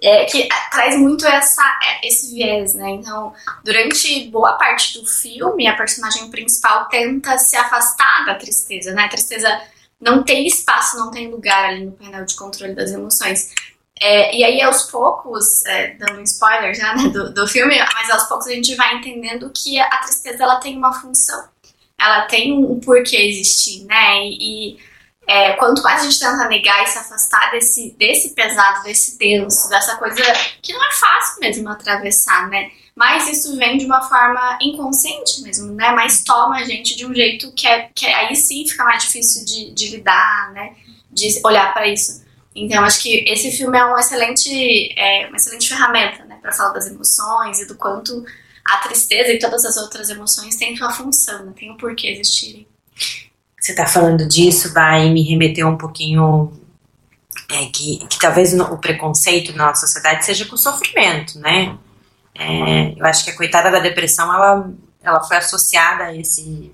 é, 0.00 0.24
que 0.24 0.48
traz 0.70 0.98
muito 0.98 1.26
essa, 1.26 1.62
é, 1.84 2.08
esse 2.08 2.34
viés, 2.34 2.72
né? 2.72 2.88
Então, 2.92 3.34
durante 3.62 4.30
boa 4.30 4.54
parte 4.54 4.98
do 4.98 5.04
filme, 5.04 5.66
a 5.66 5.76
personagem 5.76 6.30
principal 6.30 6.88
tenta 6.88 7.36
se 7.36 7.56
afastar 7.56 8.24
da 8.24 8.34
tristeza, 8.36 8.92
né? 8.92 9.04
A 9.04 9.08
tristeza 9.10 9.60
não 10.00 10.22
tem 10.22 10.46
espaço, 10.46 10.96
não 10.96 11.10
tem 11.10 11.28
lugar 11.28 11.66
ali 11.66 11.84
no 11.84 11.92
painel 11.92 12.24
de 12.24 12.34
controle 12.34 12.74
das 12.74 12.92
emoções. 12.92 13.50
É, 14.02 14.34
e 14.34 14.42
aí, 14.42 14.62
aos 14.62 14.84
poucos, 14.84 15.64
é, 15.66 15.88
dando 15.94 16.20
um 16.20 16.22
spoiler 16.22 16.74
já 16.74 16.94
né, 16.94 17.08
do, 17.10 17.34
do 17.34 17.46
filme, 17.46 17.78
mas 17.92 18.10
aos 18.10 18.24
poucos 18.24 18.46
a 18.46 18.52
gente 18.52 18.74
vai 18.74 18.96
entendendo 18.96 19.50
que 19.54 19.78
a 19.78 19.98
tristeza 19.98 20.42
ela 20.42 20.56
tem 20.56 20.78
uma 20.78 20.92
função, 20.92 21.44
ela 21.98 22.22
tem 22.22 22.50
um 22.52 22.80
porquê 22.80 23.16
existir, 23.16 23.84
né? 23.84 24.24
E, 24.24 24.72
e 24.72 24.78
é, 25.28 25.52
quanto 25.52 25.82
mais 25.82 26.00
a 26.00 26.04
gente 26.04 26.18
tenta 26.18 26.48
negar 26.48 26.82
e 26.82 26.86
se 26.86 26.98
afastar 26.98 27.50
desse, 27.50 27.94
desse 27.98 28.30
pesado, 28.30 28.82
desse 28.84 29.18
denso, 29.18 29.68
dessa 29.68 29.96
coisa 29.96 30.22
que 30.62 30.72
não 30.72 30.82
é 30.82 30.92
fácil 30.92 31.40
mesmo 31.40 31.68
atravessar, 31.68 32.48
né? 32.48 32.70
Mas 32.96 33.28
isso 33.28 33.54
vem 33.56 33.76
de 33.76 33.84
uma 33.84 34.02
forma 34.02 34.58
inconsciente 34.62 35.42
mesmo, 35.42 35.72
né? 35.72 35.90
Mas 35.92 36.24
toma 36.24 36.56
a 36.56 36.64
gente 36.64 36.96
de 36.96 37.06
um 37.06 37.14
jeito 37.14 37.52
que, 37.52 37.66
é, 37.66 37.90
que 37.94 38.06
aí 38.06 38.34
sim 38.34 38.66
fica 38.66 38.82
mais 38.82 39.04
difícil 39.04 39.44
de, 39.44 39.72
de 39.72 39.90
lidar, 39.90 40.52
né? 40.52 40.74
De 41.10 41.28
olhar 41.44 41.72
para 41.74 41.86
isso. 41.86 42.29
Então, 42.60 42.84
acho 42.84 43.00
que 43.00 43.24
esse 43.26 43.50
filme 43.50 43.78
é, 43.78 43.86
um 43.86 43.98
excelente, 43.98 44.92
é 44.94 45.26
uma 45.28 45.36
excelente 45.36 45.66
ferramenta 45.66 46.24
né, 46.26 46.38
para 46.42 46.52
falar 46.52 46.72
das 46.74 46.86
emoções 46.86 47.58
e 47.60 47.66
do 47.66 47.74
quanto 47.74 48.22
a 48.64 48.76
tristeza 48.78 49.32
e 49.32 49.38
todas 49.38 49.64
as 49.64 49.78
outras 49.78 50.10
emoções 50.10 50.56
têm 50.56 50.76
uma 50.76 50.92
função, 50.92 51.46
né, 51.46 51.52
têm 51.56 51.72
um 51.72 51.76
porquê 51.78 52.08
existirem. 52.08 52.66
Você 53.58 53.72
está 53.72 53.86
falando 53.86 54.28
disso, 54.28 54.72
vai 54.74 55.08
me 55.08 55.22
remeter 55.22 55.66
um 55.66 55.78
pouquinho 55.78 56.52
é, 57.50 57.66
que, 57.66 58.06
que 58.06 58.18
talvez 58.18 58.52
o 58.52 58.78
preconceito 58.78 59.56
na 59.56 59.68
nossa 59.68 59.86
sociedade 59.86 60.24
seja 60.24 60.44
com 60.44 60.54
o 60.54 60.58
sofrimento, 60.58 61.38
né? 61.38 61.78
É, 62.34 62.94
eu 62.98 63.04
acho 63.06 63.24
que 63.24 63.30
a 63.30 63.36
coitada 63.36 63.70
da 63.70 63.80
depressão, 63.80 64.32
ela, 64.32 64.70
ela 65.02 65.22
foi 65.24 65.36
associada 65.38 66.04
a 66.04 66.16
esse, 66.16 66.72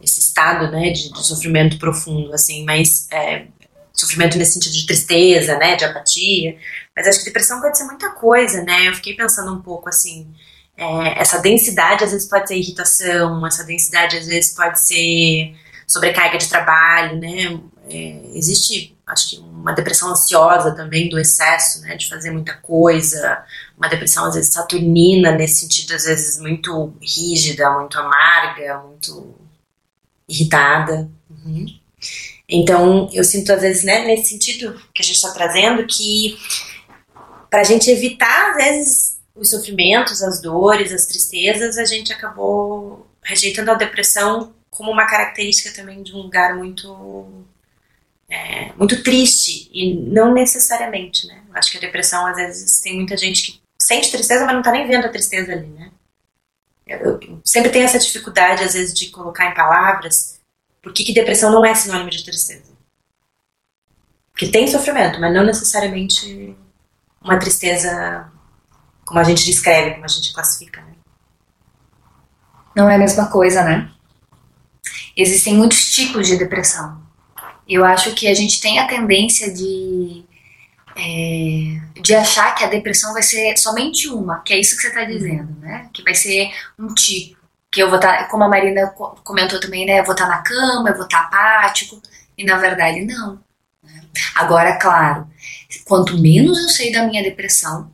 esse 0.00 0.20
estado, 0.20 0.70
né, 0.70 0.90
de, 0.90 1.12
de 1.12 1.26
sofrimento 1.26 1.78
profundo, 1.78 2.32
assim, 2.32 2.64
mas 2.64 3.08
é, 3.10 3.46
sofrimento 3.94 4.36
nesse 4.36 4.54
sentido 4.54 4.72
de 4.72 4.86
tristeza, 4.86 5.56
né, 5.56 5.76
de 5.76 5.84
apatia, 5.84 6.58
mas 6.96 7.06
acho 7.06 7.20
que 7.20 7.26
depressão 7.26 7.60
pode 7.60 7.78
ser 7.78 7.84
muita 7.84 8.10
coisa, 8.10 8.62
né, 8.62 8.88
eu 8.88 8.94
fiquei 8.94 9.14
pensando 9.14 9.52
um 9.52 9.62
pouco 9.62 9.88
assim, 9.88 10.34
é, 10.76 11.20
essa 11.20 11.38
densidade 11.38 12.04
às 12.04 12.10
vezes 12.10 12.28
pode 12.28 12.48
ser 12.48 12.56
irritação, 12.56 13.46
essa 13.46 13.64
densidade 13.64 14.16
às 14.16 14.26
vezes 14.26 14.54
pode 14.54 14.84
ser 14.84 15.54
sobrecarga 15.86 16.38
de 16.38 16.48
trabalho, 16.48 17.18
né? 17.20 17.60
É, 17.88 18.36
existe, 18.36 18.96
acho 19.06 19.30
que, 19.30 19.38
uma 19.38 19.72
depressão 19.72 20.10
ansiosa 20.10 20.74
também 20.74 21.08
do 21.08 21.18
excesso, 21.18 21.80
né? 21.82 21.96
De 21.96 22.08
fazer 22.08 22.30
muita 22.30 22.54
coisa, 22.54 23.44
uma 23.76 23.88
depressão 23.88 24.24
às 24.26 24.34
vezes 24.34 24.52
saturnina, 24.52 25.32
nesse 25.32 25.60
sentido, 25.60 25.94
às 25.94 26.04
vezes 26.04 26.38
muito 26.40 26.94
rígida, 27.00 27.70
muito 27.70 27.98
amarga, 27.98 28.78
muito 28.78 29.34
irritada. 30.28 31.08
Uhum. 31.30 31.66
Então, 32.48 33.08
eu 33.12 33.24
sinto 33.24 33.52
às 33.52 33.60
vezes, 33.60 33.84
né, 33.84 34.04
nesse 34.04 34.30
sentido 34.30 34.74
que 34.94 35.02
a 35.02 35.04
gente 35.04 35.16
está 35.16 35.32
trazendo, 35.32 35.86
que 35.86 36.36
para 37.50 37.60
a 37.60 37.64
gente 37.64 37.90
evitar, 37.90 38.50
às 38.50 38.56
vezes, 38.56 39.20
os 39.34 39.50
sofrimentos, 39.50 40.22
as 40.22 40.40
dores, 40.40 40.92
as 40.92 41.06
tristezas, 41.06 41.78
a 41.78 41.84
gente 41.84 42.12
acabou 42.12 43.06
rejeitando 43.22 43.70
a 43.70 43.74
depressão 43.74 44.52
como 44.70 44.90
uma 44.90 45.06
característica 45.06 45.74
também 45.74 46.02
de 46.02 46.12
um 46.12 46.18
lugar 46.18 46.56
muito 46.56 47.46
é, 48.28 48.72
muito 48.76 49.02
triste 49.02 49.70
e 49.72 49.94
não 49.94 50.32
necessariamente, 50.32 51.26
né? 51.26 51.42
Acho 51.54 51.70
que 51.70 51.78
a 51.78 51.80
depressão 51.80 52.26
às 52.26 52.36
vezes 52.36 52.80
tem 52.80 52.96
muita 52.96 53.16
gente 53.16 53.42
que 53.42 53.60
sente 53.80 54.10
tristeza, 54.10 54.44
mas 54.44 54.54
não 54.54 54.62
tá 54.62 54.72
nem 54.72 54.86
vendo 54.86 55.06
a 55.06 55.10
tristeza 55.10 55.52
ali, 55.52 55.68
né? 55.68 55.90
Eu, 56.86 56.98
eu 57.20 57.40
sempre 57.44 57.70
tenho 57.70 57.84
essa 57.84 57.98
dificuldade 57.98 58.62
às 58.62 58.74
vezes 58.74 58.92
de 58.92 59.10
colocar 59.10 59.50
em 59.50 59.54
palavras 59.54 60.33
por 60.84 60.92
que, 60.92 61.02
que 61.02 61.14
depressão 61.14 61.50
não 61.50 61.64
é 61.64 61.74
sinônimo 61.74 62.10
de 62.10 62.22
tristeza. 62.22 62.72
Porque 64.30 64.48
tem 64.48 64.68
sofrimento, 64.68 65.18
mas 65.18 65.32
não 65.32 65.44
necessariamente 65.44 66.54
uma 67.22 67.38
tristeza 67.38 68.30
como 69.04 69.18
a 69.18 69.24
gente 69.24 69.44
descreve, 69.44 69.92
como 69.92 70.04
a 70.04 70.08
gente 70.08 70.32
classifica, 70.32 70.82
né? 70.82 70.92
Não 72.76 72.90
é 72.90 72.96
a 72.96 72.98
mesma 72.98 73.30
coisa, 73.30 73.62
né? 73.64 73.90
Existem 75.16 75.54
muitos 75.54 75.92
tipos 75.92 76.26
de 76.26 76.36
depressão. 76.36 77.02
Eu 77.66 77.84
acho 77.84 78.12
que 78.14 78.28
a 78.28 78.34
gente 78.34 78.60
tem 78.60 78.78
a 78.78 78.86
tendência 78.86 79.52
de 79.52 80.24
é, 80.96 82.00
de 82.00 82.14
achar 82.14 82.54
que 82.54 82.62
a 82.62 82.68
depressão 82.68 83.12
vai 83.12 83.22
ser 83.22 83.56
somente 83.56 84.08
uma, 84.08 84.40
que 84.40 84.52
é 84.52 84.60
isso 84.60 84.76
que 84.76 84.82
você 84.82 84.88
está 84.88 85.04
dizendo, 85.04 85.58
né? 85.60 85.88
Que 85.92 86.02
vai 86.02 86.14
ser 86.14 86.50
um 86.78 86.92
tipo, 86.94 87.36
que 87.74 87.82
eu 87.82 87.88
vou 87.88 87.96
estar, 87.96 88.18
tá, 88.18 88.24
como 88.26 88.44
a 88.44 88.48
Marina 88.48 88.86
comentou 89.24 89.58
também, 89.58 89.84
né? 89.84 89.98
Eu 89.98 90.04
vou 90.04 90.12
estar 90.12 90.28
tá 90.28 90.36
na 90.36 90.42
cama, 90.42 90.90
eu 90.90 90.94
vou 90.94 91.04
estar 91.04 91.28
tá 91.28 91.36
apático, 91.58 92.00
e 92.38 92.44
na 92.44 92.56
verdade 92.56 93.04
não. 93.04 93.40
Né? 93.82 94.00
Agora, 94.36 94.76
claro, 94.76 95.26
quanto 95.84 96.16
menos 96.16 96.56
eu 96.56 96.68
sei 96.68 96.92
da 96.92 97.04
minha 97.04 97.22
depressão, 97.22 97.90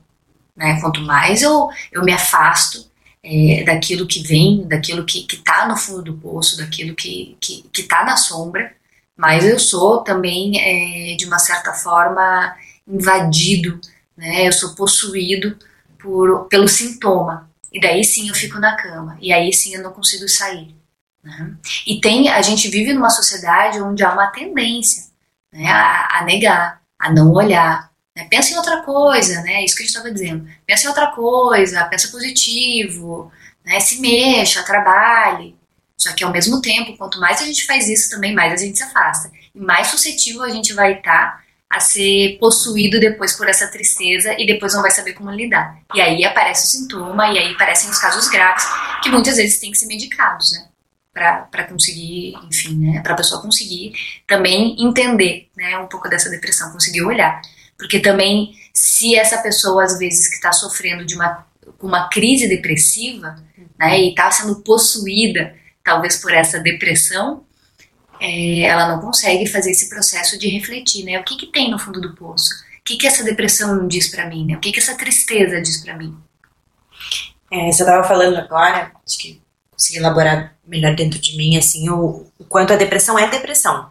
né? 0.55 0.79
Quanto 0.83 1.01
mais 1.01 1.41
eu, 1.41 1.71
eu 1.91 2.05
me 2.05 2.13
afasto 2.13 2.91
é, 3.23 3.65
daquilo 3.65 4.07
que 4.07 4.23
vem, 4.23 4.69
daquilo 4.69 5.07
que 5.07 5.27
está 5.33 5.67
no 5.67 5.79
fundo 5.79 6.03
do 6.03 6.19
poço, 6.19 6.59
daquilo 6.59 6.95
que 6.95 7.39
que, 7.41 7.63
que 7.73 7.83
tá 7.85 8.05
na 8.05 8.19
sombra, 8.19 8.75
mas 9.17 9.47
eu 9.47 9.59
sou 9.59 10.03
também, 10.05 10.61
é, 10.61 11.17
de 11.17 11.25
uma 11.25 11.39
certa 11.39 11.73
forma, 11.73 12.55
invadido, 12.87 13.81
né? 14.15 14.47
eu 14.47 14.53
sou 14.53 14.75
possuído 14.75 15.57
por, 15.99 16.49
pelo 16.49 16.69
sintoma. 16.69 17.50
E 17.73 17.81
daí 17.81 18.03
sim 18.05 18.29
eu 18.29 18.35
fico 18.35 18.59
na 18.59 18.77
cama, 18.77 19.17
e 19.21 19.33
aí 19.33 19.53
sim 19.53 19.75
eu 19.75 19.83
não 19.83 19.93
consigo 19.93 20.29
sair. 20.29 20.75
Né? 21.23 21.55
E 21.87 22.01
tem, 22.01 22.29
a 22.29 22.43
gente 22.43 22.69
vive 22.69 22.93
numa 22.93 23.11
sociedade 23.11 23.81
onde 23.81 24.03
há 24.03 24.13
uma 24.13 24.29
tendência 24.29 25.05
né, 25.53 25.67
a, 25.69 26.19
a 26.19 26.25
negar, 26.25 26.81
a 26.99 27.13
não 27.13 27.33
olhar, 27.33 27.91
né? 28.17 28.27
Pensa 28.29 28.53
em 28.53 28.57
outra 28.57 28.83
coisa, 28.83 29.41
né? 29.43 29.65
Isso 29.65 29.75
que 29.75 29.83
a 29.83 29.87
gente 29.87 29.95
estava 29.95 30.13
dizendo. 30.13 30.49
Pensa 30.67 30.85
em 30.85 30.89
outra 30.89 31.09
coisa, 31.09 31.85
pensa 31.85 32.09
positivo, 32.09 33.33
né? 33.65 33.81
se 33.81 34.01
mexa, 34.01 34.63
trabalhe. 34.63 35.57
Só 35.97 36.13
que 36.13 36.25
ao 36.25 36.33
mesmo 36.33 36.63
tempo, 36.63 36.97
quanto 36.97 37.21
mais 37.21 37.41
a 37.41 37.45
gente 37.45 37.67
faz 37.67 37.89
isso 37.89 38.11
também, 38.11 38.35
mais 38.35 38.53
a 38.53 38.65
gente 38.65 38.79
se 38.79 38.85
afasta. 38.85 39.31
E 39.55 39.61
mais 39.61 39.89
suscetível 39.89 40.43
a 40.43 40.51
gente 40.51 40.73
vai 40.73 40.95
estar 40.95 41.37
tá 41.37 41.43
a 41.71 41.79
ser 41.79 42.37
possuído 42.41 42.99
depois 42.99 43.33
por 43.37 43.49
essa 43.49 43.69
tristeza 43.69 44.35
e 44.37 44.45
depois 44.45 44.75
não 44.75 44.83
vai 44.83 44.91
saber 44.91 45.13
como 45.13 45.31
lidar. 45.31 45.79
E 45.95 46.01
aí 46.01 46.25
aparece 46.25 46.67
o 46.67 46.81
sintoma 46.81 47.33
e 47.33 47.39
aí 47.39 47.53
aparecem 47.53 47.89
os 47.89 47.99
casos 47.99 48.29
graves 48.29 48.67
que 49.01 49.09
muitas 49.09 49.37
vezes 49.37 49.61
têm 49.61 49.71
que 49.71 49.79
ser 49.79 49.87
medicados, 49.87 50.53
né? 50.53 50.67
Para 51.13 51.65
conseguir, 51.65 52.35
enfim, 52.49 52.77
né? 52.77 53.01
Para 53.01 53.15
a 53.15 53.17
pessoa 53.17 53.41
conseguir 53.41 53.93
também 54.27 54.75
entender, 54.81 55.49
né? 55.57 55.79
Um 55.79 55.87
pouco 55.87 56.09
dessa 56.09 56.29
depressão, 56.29 56.73
conseguir 56.73 57.03
olhar. 57.03 57.41
Porque 57.79 58.01
também, 58.01 58.53
se 58.75 59.17
essa 59.17 59.39
pessoa, 59.39 59.85
às 59.85 59.99
vezes, 59.99 60.29
que 60.29 60.35
está 60.35 60.53
sofrendo 60.53 61.05
de 61.05 61.15
uma, 61.15 61.47
uma 61.81 62.09
crise 62.09 62.49
depressiva, 62.49 63.37
né, 63.79 63.99
e 63.99 64.11
está 64.11 64.31
sendo 64.31 64.57
possuída, 64.57 65.55
talvez 65.83 66.17
por 66.17 66.33
essa 66.35 66.59
depressão, 66.59 67.45
é, 68.21 68.61
ela 68.61 68.89
não 68.89 69.01
consegue 69.01 69.47
fazer 69.47 69.71
esse 69.71 69.89
processo 69.89 70.39
de 70.39 70.49
refletir, 70.49 71.05
né? 71.05 71.19
O 71.19 71.25
que, 71.25 71.37
que 71.37 71.47
tem 71.47 71.71
no 71.71 71.79
fundo 71.79 72.01
do 72.01 72.15
poço? 72.15 72.53
O 72.81 72.85
que, 72.85 72.97
que 72.97 73.07
essa 73.07 73.25
depressão 73.25 73.89
diz 73.89 74.09
para 74.09 74.27
mim, 74.27 74.47
né? 74.47 74.57
O 74.57 74.61
que, 74.61 74.71
que 74.71 74.79
essa 74.79 74.97
tristeza 74.97 75.61
diz 75.61 75.83
para 75.83 75.97
mim? 75.97 76.15
É, 77.51 77.73
você 77.73 77.83
estava 77.83 78.07
falando 78.07 78.37
agora, 78.37 78.93
acho 79.07 79.19
que 79.19 79.41
consegui 79.71 79.99
elaborar 79.99 80.55
melhor 80.67 80.95
dentro 80.95 81.19
de 81.19 81.37
mim, 81.37 81.57
assim, 81.57 81.89
o, 81.89 82.27
o 82.39 82.45
quanto 82.45 82.73
a 82.73 82.77
depressão 82.77 83.19
é 83.19 83.29
depressão. 83.29 83.91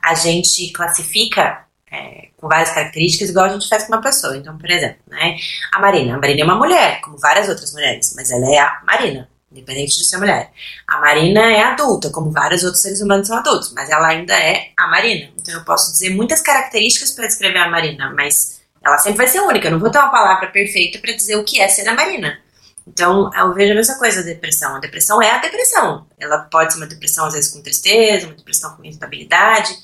A 0.00 0.14
gente 0.14 0.70
classifica 0.72 1.64
é, 1.90 2.28
com 2.36 2.48
várias 2.48 2.70
características, 2.70 3.30
igual 3.30 3.46
a 3.46 3.48
gente 3.48 3.68
faz 3.68 3.84
com 3.84 3.92
uma 3.92 4.00
pessoa. 4.00 4.36
Então, 4.36 4.56
por 4.56 4.70
exemplo, 4.70 5.02
né, 5.08 5.36
a 5.72 5.80
Marina. 5.80 6.14
A 6.14 6.18
Marina 6.18 6.40
é 6.40 6.44
uma 6.44 6.56
mulher, 6.56 7.00
como 7.00 7.18
várias 7.18 7.48
outras 7.48 7.72
mulheres, 7.72 8.14
mas 8.16 8.30
ela 8.30 8.48
é 8.48 8.58
a 8.58 8.80
Marina, 8.86 9.28
independente 9.52 9.96
de 9.96 10.04
ser 10.04 10.16
mulher. 10.16 10.50
A 10.88 10.98
Marina 10.98 11.52
é 11.52 11.62
adulta, 11.62 12.10
como 12.10 12.30
vários 12.30 12.64
outros 12.64 12.82
seres 12.82 13.00
humanos 13.00 13.28
são 13.28 13.36
adultos, 13.36 13.72
mas 13.72 13.88
ela 13.90 14.08
ainda 14.08 14.34
é 14.34 14.70
a 14.76 14.86
Marina. 14.88 15.30
Então, 15.38 15.54
eu 15.54 15.64
posso 15.64 15.92
dizer 15.92 16.10
muitas 16.10 16.40
características 16.40 17.12
para 17.12 17.26
descrever 17.26 17.58
a 17.58 17.68
Marina, 17.68 18.12
mas 18.14 18.62
ela 18.82 18.98
sempre 18.98 19.18
vai 19.18 19.26
ser 19.28 19.40
única. 19.40 19.68
Eu 19.68 19.72
não 19.72 19.78
vou 19.78 19.90
ter 19.90 19.98
uma 19.98 20.10
palavra 20.10 20.48
perfeita 20.48 20.98
para 20.98 21.12
dizer 21.12 21.36
o 21.36 21.44
que 21.44 21.60
é 21.60 21.68
ser 21.68 21.88
a 21.88 21.94
Marina. 21.94 22.40
Então, 22.86 23.30
eu 23.34 23.54
vejo 23.54 23.72
a 23.72 23.76
mesma 23.76 23.96
coisa 23.96 24.20
a 24.20 24.24
depressão. 24.24 24.74
A 24.74 24.80
depressão 24.80 25.22
é 25.22 25.30
a 25.30 25.38
depressão. 25.38 26.06
Ela 26.18 26.38
pode 26.38 26.72
ser 26.72 26.80
uma 26.80 26.86
depressão, 26.86 27.26
às 27.26 27.34
vezes, 27.34 27.52
com 27.52 27.62
tristeza, 27.62 28.26
uma 28.26 28.34
depressão 28.34 28.76
com 28.76 28.84
instabilidade. 28.84 29.76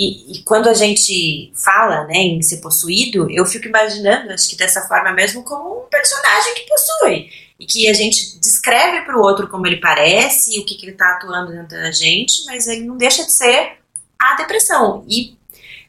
E, 0.00 0.32
e, 0.32 0.42
quando 0.44 0.68
a 0.68 0.74
gente 0.74 1.52
fala 1.56 2.04
né, 2.04 2.18
em 2.18 2.40
ser 2.40 2.58
possuído, 2.58 3.28
eu 3.32 3.44
fico 3.44 3.66
imaginando, 3.66 4.32
acho 4.32 4.48
que 4.48 4.56
dessa 4.56 4.86
forma 4.86 5.10
mesmo, 5.10 5.42
como 5.42 5.80
um 5.82 5.88
personagem 5.88 6.54
que 6.54 6.68
possui. 6.68 7.28
E 7.58 7.66
que 7.66 7.88
a 7.88 7.92
gente 7.92 8.38
descreve 8.38 9.04
para 9.04 9.18
o 9.18 9.20
outro 9.20 9.48
como 9.48 9.66
ele 9.66 9.78
parece, 9.78 10.56
o 10.60 10.64
que, 10.64 10.76
que 10.76 10.84
ele 10.84 10.92
está 10.92 11.14
atuando 11.14 11.50
dentro 11.50 11.76
da 11.76 11.90
gente, 11.90 12.44
mas 12.46 12.68
ele 12.68 12.82
não 12.82 12.96
deixa 12.96 13.24
de 13.24 13.32
ser 13.32 13.78
a 14.16 14.36
depressão. 14.36 15.04
E 15.08 15.36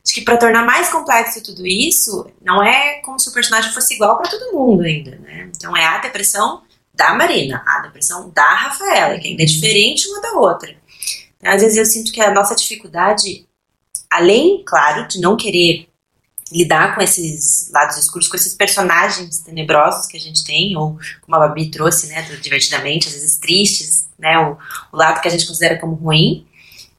acho 0.04 0.16
que 0.16 0.22
para 0.22 0.38
tornar 0.38 0.66
mais 0.66 0.89
complexo 0.89 1.44
tudo 1.44 1.68
isso, 1.68 2.25
não 2.42 2.63
é 2.63 3.01
como 3.01 3.20
se 3.20 3.30
o 3.30 3.32
personagem 3.32 3.72
fosse 3.72 3.94
igual 3.94 4.18
para 4.18 4.32
todo 4.32 4.54
mundo 4.54 4.82
ainda. 4.82 5.20
Né? 5.20 5.51
Então 5.56 5.78
é 5.78 5.86
a 5.86 6.00
depressão 6.00 6.63
da 6.96 7.13
Marina, 7.13 7.63
a 7.63 7.82
depressão 7.82 8.32
da 8.32 8.56
Rafaela, 8.56 9.20
que 9.20 9.28
ainda 9.28 9.44
é 9.44 9.46
diferente 9.46 10.08
uma 10.08 10.20
da 10.20 10.32
outra. 10.32 10.75
Às 11.44 11.62
vezes 11.62 11.78
eu 11.78 11.86
sinto 11.86 12.12
que 12.12 12.20
a 12.20 12.34
nossa 12.34 12.56
dificuldade 12.56 13.48
além, 14.12 14.63
claro, 14.66 15.08
de 15.08 15.20
não 15.20 15.38
querer 15.38 15.88
lidar 16.51 16.96
com 16.96 17.01
esses 17.01 17.70
lados 17.72 17.98
escuros, 17.98 18.28
com 18.28 18.36
esses 18.36 18.56
personagens 18.56 19.39
tenebrosos 19.39 20.08
que 20.08 20.18
a 20.18 20.20
gente 20.20 20.44
tem, 20.44 20.75
ou 20.75 20.98
como 21.22 21.36
a 21.36 21.48
Babi 21.48 21.70
trouxe, 21.70 22.08
né, 22.08 22.22
divertidamente, 22.42 23.08
às 23.08 23.13
vezes 23.13 23.38
tristes, 23.38 24.10
né, 24.18 24.38
o, 24.39 24.58
o 24.92 24.98
lado 24.98 25.22
que 25.22 25.28
a 25.28 25.32
gente 25.32 25.46
considera 25.46 25.78
como 25.78 25.94
ruim. 25.94 26.48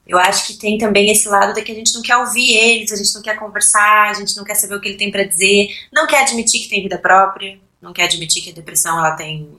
Eu 0.07 0.17
acho 0.17 0.47
que 0.47 0.53
tem 0.53 0.77
também 0.77 1.11
esse 1.11 1.27
lado 1.27 1.53
de 1.53 1.61
que 1.61 1.71
a 1.71 1.75
gente 1.75 1.93
não 1.93 2.01
quer 2.01 2.17
ouvir 2.17 2.53
eles, 2.53 2.91
a 2.91 2.95
gente 2.95 3.13
não 3.13 3.21
quer 3.21 3.37
conversar, 3.37 4.09
a 4.09 4.13
gente 4.13 4.35
não 4.35 4.43
quer 4.43 4.55
saber 4.55 4.75
o 4.75 4.81
que 4.81 4.87
ele 4.87 4.97
tem 4.97 5.11
para 5.11 5.23
dizer, 5.23 5.69
não 5.93 6.07
quer 6.07 6.21
admitir 6.21 6.61
que 6.61 6.69
tem 6.69 6.81
vida 6.81 6.97
própria, 6.97 7.59
não 7.81 7.93
quer 7.93 8.05
admitir 8.05 8.41
que 8.41 8.49
a 8.51 8.53
depressão 8.53 8.97
ela 8.97 9.15
tem 9.15 9.49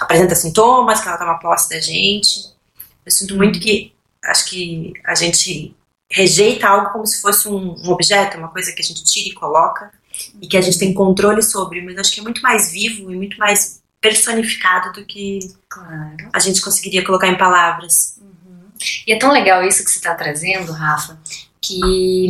apresenta 0.00 0.34
sintomas, 0.34 1.00
que 1.00 1.08
ela 1.08 1.16
toma 1.16 1.38
posse 1.38 1.70
da 1.70 1.80
gente. 1.80 2.54
Eu 3.04 3.12
sinto 3.12 3.36
muito 3.36 3.58
que 3.60 3.92
acho 4.24 4.46
que 4.46 4.92
a 5.04 5.14
gente 5.14 5.74
rejeita 6.10 6.68
algo 6.68 6.92
como 6.92 7.06
se 7.06 7.20
fosse 7.20 7.48
um, 7.48 7.74
um, 7.74 7.90
objeto, 7.90 8.38
uma 8.38 8.48
coisa 8.48 8.72
que 8.72 8.80
a 8.80 8.84
gente 8.84 9.04
tira 9.04 9.28
e 9.28 9.34
coloca 9.34 9.90
e 10.40 10.46
que 10.46 10.56
a 10.56 10.60
gente 10.60 10.78
tem 10.78 10.94
controle 10.94 11.42
sobre, 11.42 11.82
mas 11.82 11.98
acho 11.98 12.12
que 12.12 12.20
é 12.20 12.22
muito 12.22 12.40
mais 12.40 12.70
vivo 12.70 13.10
e 13.10 13.16
muito 13.16 13.36
mais 13.38 13.82
personificado 14.00 14.92
do 14.92 15.04
que 15.04 15.40
claro. 15.68 16.28
a 16.32 16.38
gente 16.38 16.60
conseguiria 16.60 17.04
colocar 17.04 17.28
em 17.28 17.36
palavras. 17.36 18.16
Uhum. 18.20 18.70
E 19.06 19.12
é 19.12 19.18
tão 19.18 19.32
legal 19.32 19.64
isso 19.64 19.84
que 19.84 19.90
você 19.90 19.98
está 19.98 20.14
trazendo, 20.14 20.72
Rafa, 20.72 21.18
que 21.60 22.28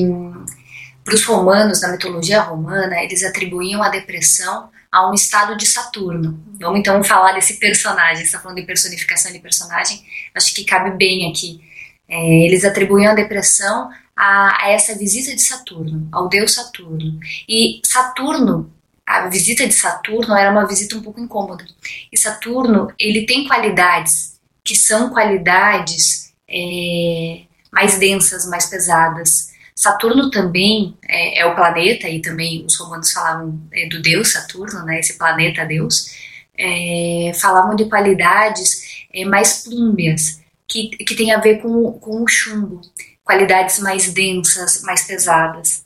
para 1.04 1.14
os 1.14 1.25
romanos, 1.25 1.83
na 1.83 1.92
mitologia 1.92 2.40
romana, 2.40 3.02
eles 3.02 3.23
atribuíam 3.23 3.83
a 3.83 3.88
depressão 3.88 4.71
a 4.90 5.09
um 5.09 5.14
estado 5.14 5.56
de 5.56 5.66
Saturno. 5.66 6.42
Vamos 6.59 6.80
então 6.80 7.04
falar 7.04 7.33
desse 7.33 7.59
personagem, 7.59 8.16
você 8.16 8.23
está 8.23 8.40
falando 8.40 8.56
de 8.56 8.66
personificação 8.66 9.30
de 9.30 9.38
personagem, 9.38 10.02
acho 10.35 10.54
que 10.54 10.64
cabe 10.64 10.97
bem 10.97 11.30
aqui 11.30 11.61
é, 12.09 12.47
eles 12.47 12.65
atribuíam 12.65 13.13
a 13.13 13.15
depressão 13.15 13.91
a, 14.17 14.65
a, 14.65 14.71
essa 14.71 14.95
visita 14.95 15.35
de 15.35 15.43
Saturno, 15.43 16.09
ao 16.11 16.29
deus 16.29 16.55
Saturno. 16.55 17.19
E 17.49 17.81
Saturno, 17.85 18.73
a 19.07 19.29
visita 19.29 19.67
de 19.67 19.75
Saturno 19.75 20.35
era 20.35 20.51
uma 20.51 20.67
visita 20.67 20.97
um 20.97 21.03
pouco 21.03 21.21
incômoda. 21.21 21.65
E 22.11 22.19
Saturno, 22.19 22.93
ele 22.99 23.27
tem 23.27 23.47
qualidades 23.47 24.41
que 24.65 24.75
são 24.75 25.11
qualidades 25.11 26.33
é, 26.49 27.43
mais 27.71 27.99
densas, 27.99 28.49
mais 28.49 28.67
pesadas. 28.67 29.55
Saturno 29.75 30.31
também 30.31 30.97
é, 31.07 31.41
é, 31.41 31.47
o 31.47 31.55
planeta, 31.55 32.09
e 32.09 32.23
também 32.23 32.65
os 32.65 32.77
romanos 32.77 33.13
falavam 33.13 33.61
é, 33.73 33.87
do 33.89 34.01
deus 34.01 34.33
Saturno, 34.33 34.83
né, 34.85 34.99
esse 35.01 35.19
planeta 35.19 35.65
Deus, 35.67 36.11
é, 36.59 37.33
falavam 37.39 37.77
de 37.77 37.85
qualidades 37.85 39.05
é, 39.13 39.25
mais 39.27 39.63
plúmbias, 39.63 40.41
que, 40.69 40.89
que 40.89 41.15
tem 41.15 41.33
a 41.33 41.41
ver 41.41 41.61
com, 41.61 41.93
com 41.93 42.23
o 42.23 42.29
chumbo, 42.29 42.81
qualidades 43.25 43.79
mais 43.79 44.13
densas, 44.13 44.83
mais 44.83 45.03
pesadas. 45.07 45.85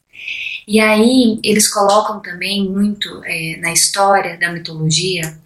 E 0.67 0.79
aí 0.79 1.41
eles 1.43 1.69
colocam 1.69 2.21
também 2.21 2.69
muito 2.69 3.23
é, 3.25 3.57
na 3.57 3.73
história 3.73 4.39
da 4.39 4.53
mitologia 4.53 5.37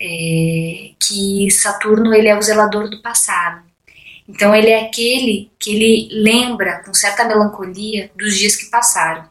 é, 0.00 0.90
que 1.00 1.50
Saturno 1.50 2.12
ele 2.12 2.28
é 2.28 2.36
o 2.36 2.42
zelador 2.42 2.90
do 2.90 3.00
passado. 3.00 3.62
Então 4.28 4.54
ele 4.54 4.68
é 4.68 4.86
aquele 4.86 5.50
que 5.58 5.74
ele 5.74 6.08
lembra 6.12 6.82
com 6.84 6.92
certa 6.92 7.24
melancolia 7.24 8.10
dos 8.16 8.36
dias 8.36 8.56
que 8.56 8.66
passaram. 8.66 9.28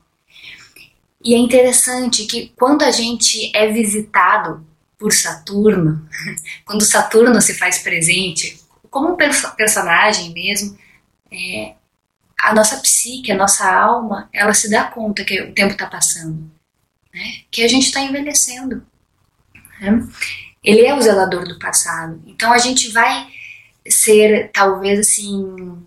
E 1.24 1.34
é 1.34 1.38
interessante 1.38 2.26
que 2.26 2.52
quando 2.56 2.84
a 2.84 2.92
gente 2.92 3.52
é 3.56 3.72
visitado 3.72 4.66
por 4.98 5.14
Saturno, 5.14 6.08
quando 6.66 6.84
Saturno 6.84 7.42
se 7.42 7.54
faz 7.56 7.80
presente, 7.80 8.60
como 8.94 9.14
um 9.14 9.18
personagem 9.18 10.32
mesmo, 10.32 10.78
é, 11.32 11.74
a 12.40 12.54
nossa 12.54 12.78
psique, 12.78 13.32
a 13.32 13.36
nossa 13.36 13.68
alma, 13.68 14.30
ela 14.32 14.54
se 14.54 14.70
dá 14.70 14.84
conta 14.84 15.26
que 15.26 15.42
o 15.42 15.54
tempo 15.54 15.74
está 15.74 15.88
passando, 15.88 16.50
né? 17.12 17.42
que 17.50 17.64
a 17.64 17.68
gente 17.68 17.88
está 17.88 18.02
envelhecendo. 18.02 18.86
Né? 19.82 20.08
Ele 20.64 20.86
é 20.86 20.94
o 20.94 21.02
zelador 21.02 21.48
do 21.48 21.58
passado. 21.58 22.22
Então 22.28 22.54
a 22.54 22.60
gente 22.60 22.90
vai 22.92 23.28
ser, 23.88 24.52
talvez 24.54 25.00
assim, 25.00 25.84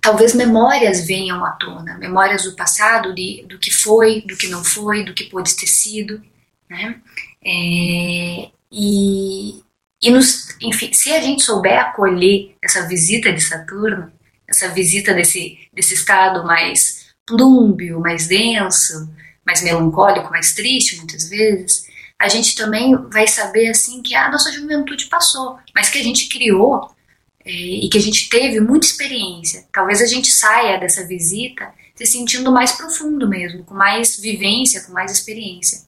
talvez 0.00 0.32
memórias 0.32 1.04
venham 1.04 1.44
à 1.44 1.50
tona, 1.52 1.98
memórias 1.98 2.44
do 2.44 2.54
passado, 2.54 3.12
de, 3.14 3.44
do 3.48 3.58
que 3.58 3.72
foi, 3.72 4.20
do 4.22 4.36
que 4.36 4.46
não 4.46 4.62
foi, 4.62 5.04
do 5.04 5.12
que 5.12 5.24
pôde 5.24 5.56
ter 5.56 5.66
sido, 5.66 6.22
né? 6.70 7.00
É, 7.44 8.50
e, 8.70 9.63
e 10.04 10.10
nos, 10.10 10.54
enfim, 10.60 10.92
se 10.92 11.10
a 11.12 11.20
gente 11.20 11.42
souber 11.42 11.78
acolher 11.80 12.54
essa 12.62 12.86
visita 12.86 13.32
de 13.32 13.40
Saturno, 13.40 14.12
essa 14.46 14.68
visita 14.68 15.14
desse, 15.14 15.58
desse 15.72 15.94
estado 15.94 16.44
mais 16.44 17.06
plúmbio, 17.26 17.98
mais 18.00 18.26
denso, 18.26 19.10
mais 19.46 19.62
melancólico, 19.62 20.30
mais 20.30 20.52
triste 20.52 20.98
muitas 20.98 21.30
vezes, 21.30 21.86
a 22.18 22.28
gente 22.28 22.54
também 22.54 22.94
vai 23.10 23.26
saber 23.26 23.70
assim 23.70 24.02
que 24.02 24.14
a 24.14 24.30
nossa 24.30 24.52
juventude 24.52 25.06
passou, 25.06 25.58
mas 25.74 25.88
que 25.88 25.98
a 25.98 26.02
gente 26.02 26.28
criou 26.28 26.94
é, 27.42 27.50
e 27.50 27.88
que 27.88 27.96
a 27.96 28.02
gente 28.02 28.28
teve 28.28 28.60
muita 28.60 28.86
experiência. 28.86 29.64
Talvez 29.72 30.02
a 30.02 30.06
gente 30.06 30.30
saia 30.30 30.78
dessa 30.78 31.06
visita 31.06 31.72
se 31.94 32.04
sentindo 32.04 32.52
mais 32.52 32.72
profundo 32.72 33.26
mesmo, 33.26 33.64
com 33.64 33.74
mais 33.74 34.18
vivência, 34.18 34.82
com 34.82 34.92
mais 34.92 35.10
experiência. 35.10 35.82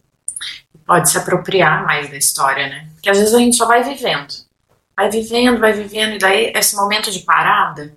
Pode 0.87 1.11
se 1.11 1.19
apropriar 1.19 1.85
mais 1.85 2.09
da 2.09 2.17
história, 2.17 2.69
né? 2.69 2.89
Porque 3.07 3.11
às 3.11 3.19
vezes 3.19 3.35
a 3.35 3.39
gente 3.39 3.57
só 3.57 3.67
vai 3.67 3.85
vivendo. 3.85 4.35
Vai 4.97 5.09
vivendo, 5.09 5.61
vai 5.61 5.73
vivendo, 5.73 6.15
e 6.15 6.19
daí 6.19 6.53
esse 6.57 6.75
momento 6.75 7.09
de 7.09 7.21
parada 7.21 7.95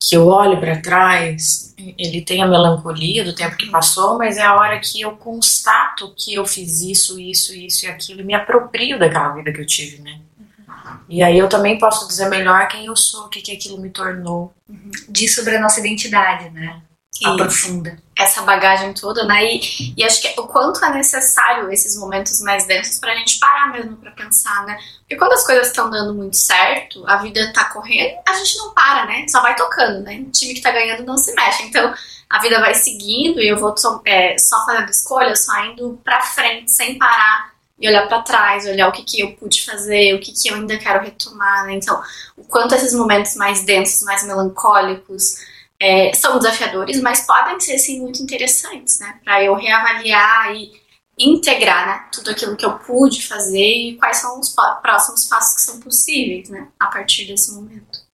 que 0.00 0.16
eu 0.16 0.26
olho 0.26 0.58
para 0.58 0.80
trás, 0.80 1.74
ele 1.76 2.22
tem 2.22 2.40
a 2.40 2.46
melancolia 2.46 3.22
do 3.22 3.34
tempo 3.34 3.58
que 3.58 3.70
passou, 3.70 4.16
mas 4.16 4.38
é 4.38 4.42
a 4.42 4.54
hora 4.54 4.80
que 4.80 5.02
eu 5.02 5.16
constato 5.18 6.14
que 6.16 6.32
eu 6.32 6.46
fiz 6.46 6.80
isso, 6.80 7.20
isso, 7.20 7.54
isso 7.54 7.84
e 7.84 7.88
aquilo, 7.90 8.22
e 8.22 8.24
me 8.24 8.32
aproprio 8.32 8.98
daquela 8.98 9.34
vida 9.34 9.52
que 9.52 9.60
eu 9.60 9.66
tive, 9.66 10.00
né? 10.00 10.18
Uhum. 10.38 10.98
E 11.06 11.22
aí 11.22 11.36
eu 11.36 11.46
também 11.46 11.76
posso 11.76 12.08
dizer 12.08 12.30
melhor 12.30 12.68
quem 12.68 12.86
eu 12.86 12.96
sou, 12.96 13.26
o 13.26 13.28
que, 13.28 13.42
que 13.42 13.52
aquilo 13.52 13.78
me 13.78 13.90
tornou. 13.90 14.54
Uhum. 14.66 14.90
Diz 15.10 15.34
sobre 15.34 15.56
a 15.56 15.60
nossa 15.60 15.80
identidade, 15.80 16.48
né? 16.50 16.80
Aprofunda. 17.24 17.98
Essa 18.16 18.42
bagagem 18.42 18.92
toda, 18.94 19.24
né? 19.24 19.44
E, 19.44 19.94
e 19.96 20.04
acho 20.04 20.20
que 20.20 20.40
o 20.40 20.46
quanto 20.46 20.84
é 20.84 20.92
necessário 20.92 21.70
esses 21.70 21.96
momentos 21.96 22.40
mais 22.42 22.66
densos 22.66 22.98
pra 22.98 23.14
gente 23.14 23.38
parar 23.38 23.72
mesmo 23.72 23.96
pra 23.96 24.10
pensar, 24.10 24.64
né? 24.66 24.78
Porque 25.00 25.16
quando 25.16 25.32
as 25.32 25.44
coisas 25.44 25.68
estão 25.68 25.90
dando 25.90 26.14
muito 26.14 26.36
certo, 26.36 27.04
a 27.06 27.16
vida 27.16 27.52
tá 27.52 27.66
correndo, 27.66 28.18
a 28.26 28.32
gente 28.34 28.56
não 28.58 28.72
para, 28.72 29.06
né? 29.06 29.26
Só 29.28 29.40
vai 29.40 29.54
tocando, 29.54 30.00
né? 30.00 30.20
O 30.20 30.30
time 30.30 30.54
que 30.54 30.60
tá 30.60 30.70
ganhando 30.70 31.04
não 31.04 31.16
se 31.16 31.34
mexe. 31.34 31.64
Então, 31.64 31.92
a 32.28 32.40
vida 32.40 32.60
vai 32.60 32.74
seguindo 32.74 33.40
e 33.40 33.48
eu 33.48 33.58
vou 33.58 33.74
é, 34.04 34.36
só 34.38 34.64
fazendo 34.66 34.90
escolhas, 34.90 35.44
só 35.44 35.64
indo 35.64 36.00
pra 36.04 36.20
frente, 36.20 36.70
sem 36.70 36.98
parar 36.98 37.52
e 37.80 37.88
olhar 37.88 38.08
para 38.08 38.22
trás, 38.22 38.66
olhar 38.66 38.88
o 38.88 38.92
que, 38.92 39.04
que 39.04 39.20
eu 39.20 39.32
pude 39.36 39.64
fazer, 39.64 40.14
o 40.14 40.20
que, 40.20 40.32
que 40.32 40.48
eu 40.48 40.56
ainda 40.56 40.76
quero 40.76 41.02
retomar, 41.02 41.64
né? 41.64 41.74
Então, 41.74 42.02
o 42.36 42.44
quanto 42.44 42.74
esses 42.74 42.92
momentos 42.92 43.34
mais 43.36 43.64
densos, 43.64 44.02
mais 44.02 44.24
melancólicos, 44.26 45.36
é, 45.80 46.12
são 46.12 46.38
desafiadores, 46.38 47.00
mas 47.00 47.26
podem 47.26 47.58
ser 47.60 47.78
sim 47.78 48.00
muito 48.00 48.22
interessantes, 48.22 48.98
né? 48.98 49.18
Para 49.24 49.42
eu 49.42 49.54
reavaliar 49.54 50.54
e 50.54 50.72
integrar 51.18 51.86
né, 51.86 52.04
tudo 52.12 52.30
aquilo 52.30 52.56
que 52.56 52.64
eu 52.64 52.78
pude 52.78 53.26
fazer 53.26 53.58
e 53.58 53.96
quais 53.96 54.18
são 54.18 54.38
os 54.38 54.54
próximos 54.80 55.24
passos 55.24 55.54
que 55.56 55.60
são 55.62 55.80
possíveis, 55.80 56.48
né? 56.48 56.68
A 56.78 56.86
partir 56.86 57.26
desse 57.26 57.52
momento. 57.52 58.06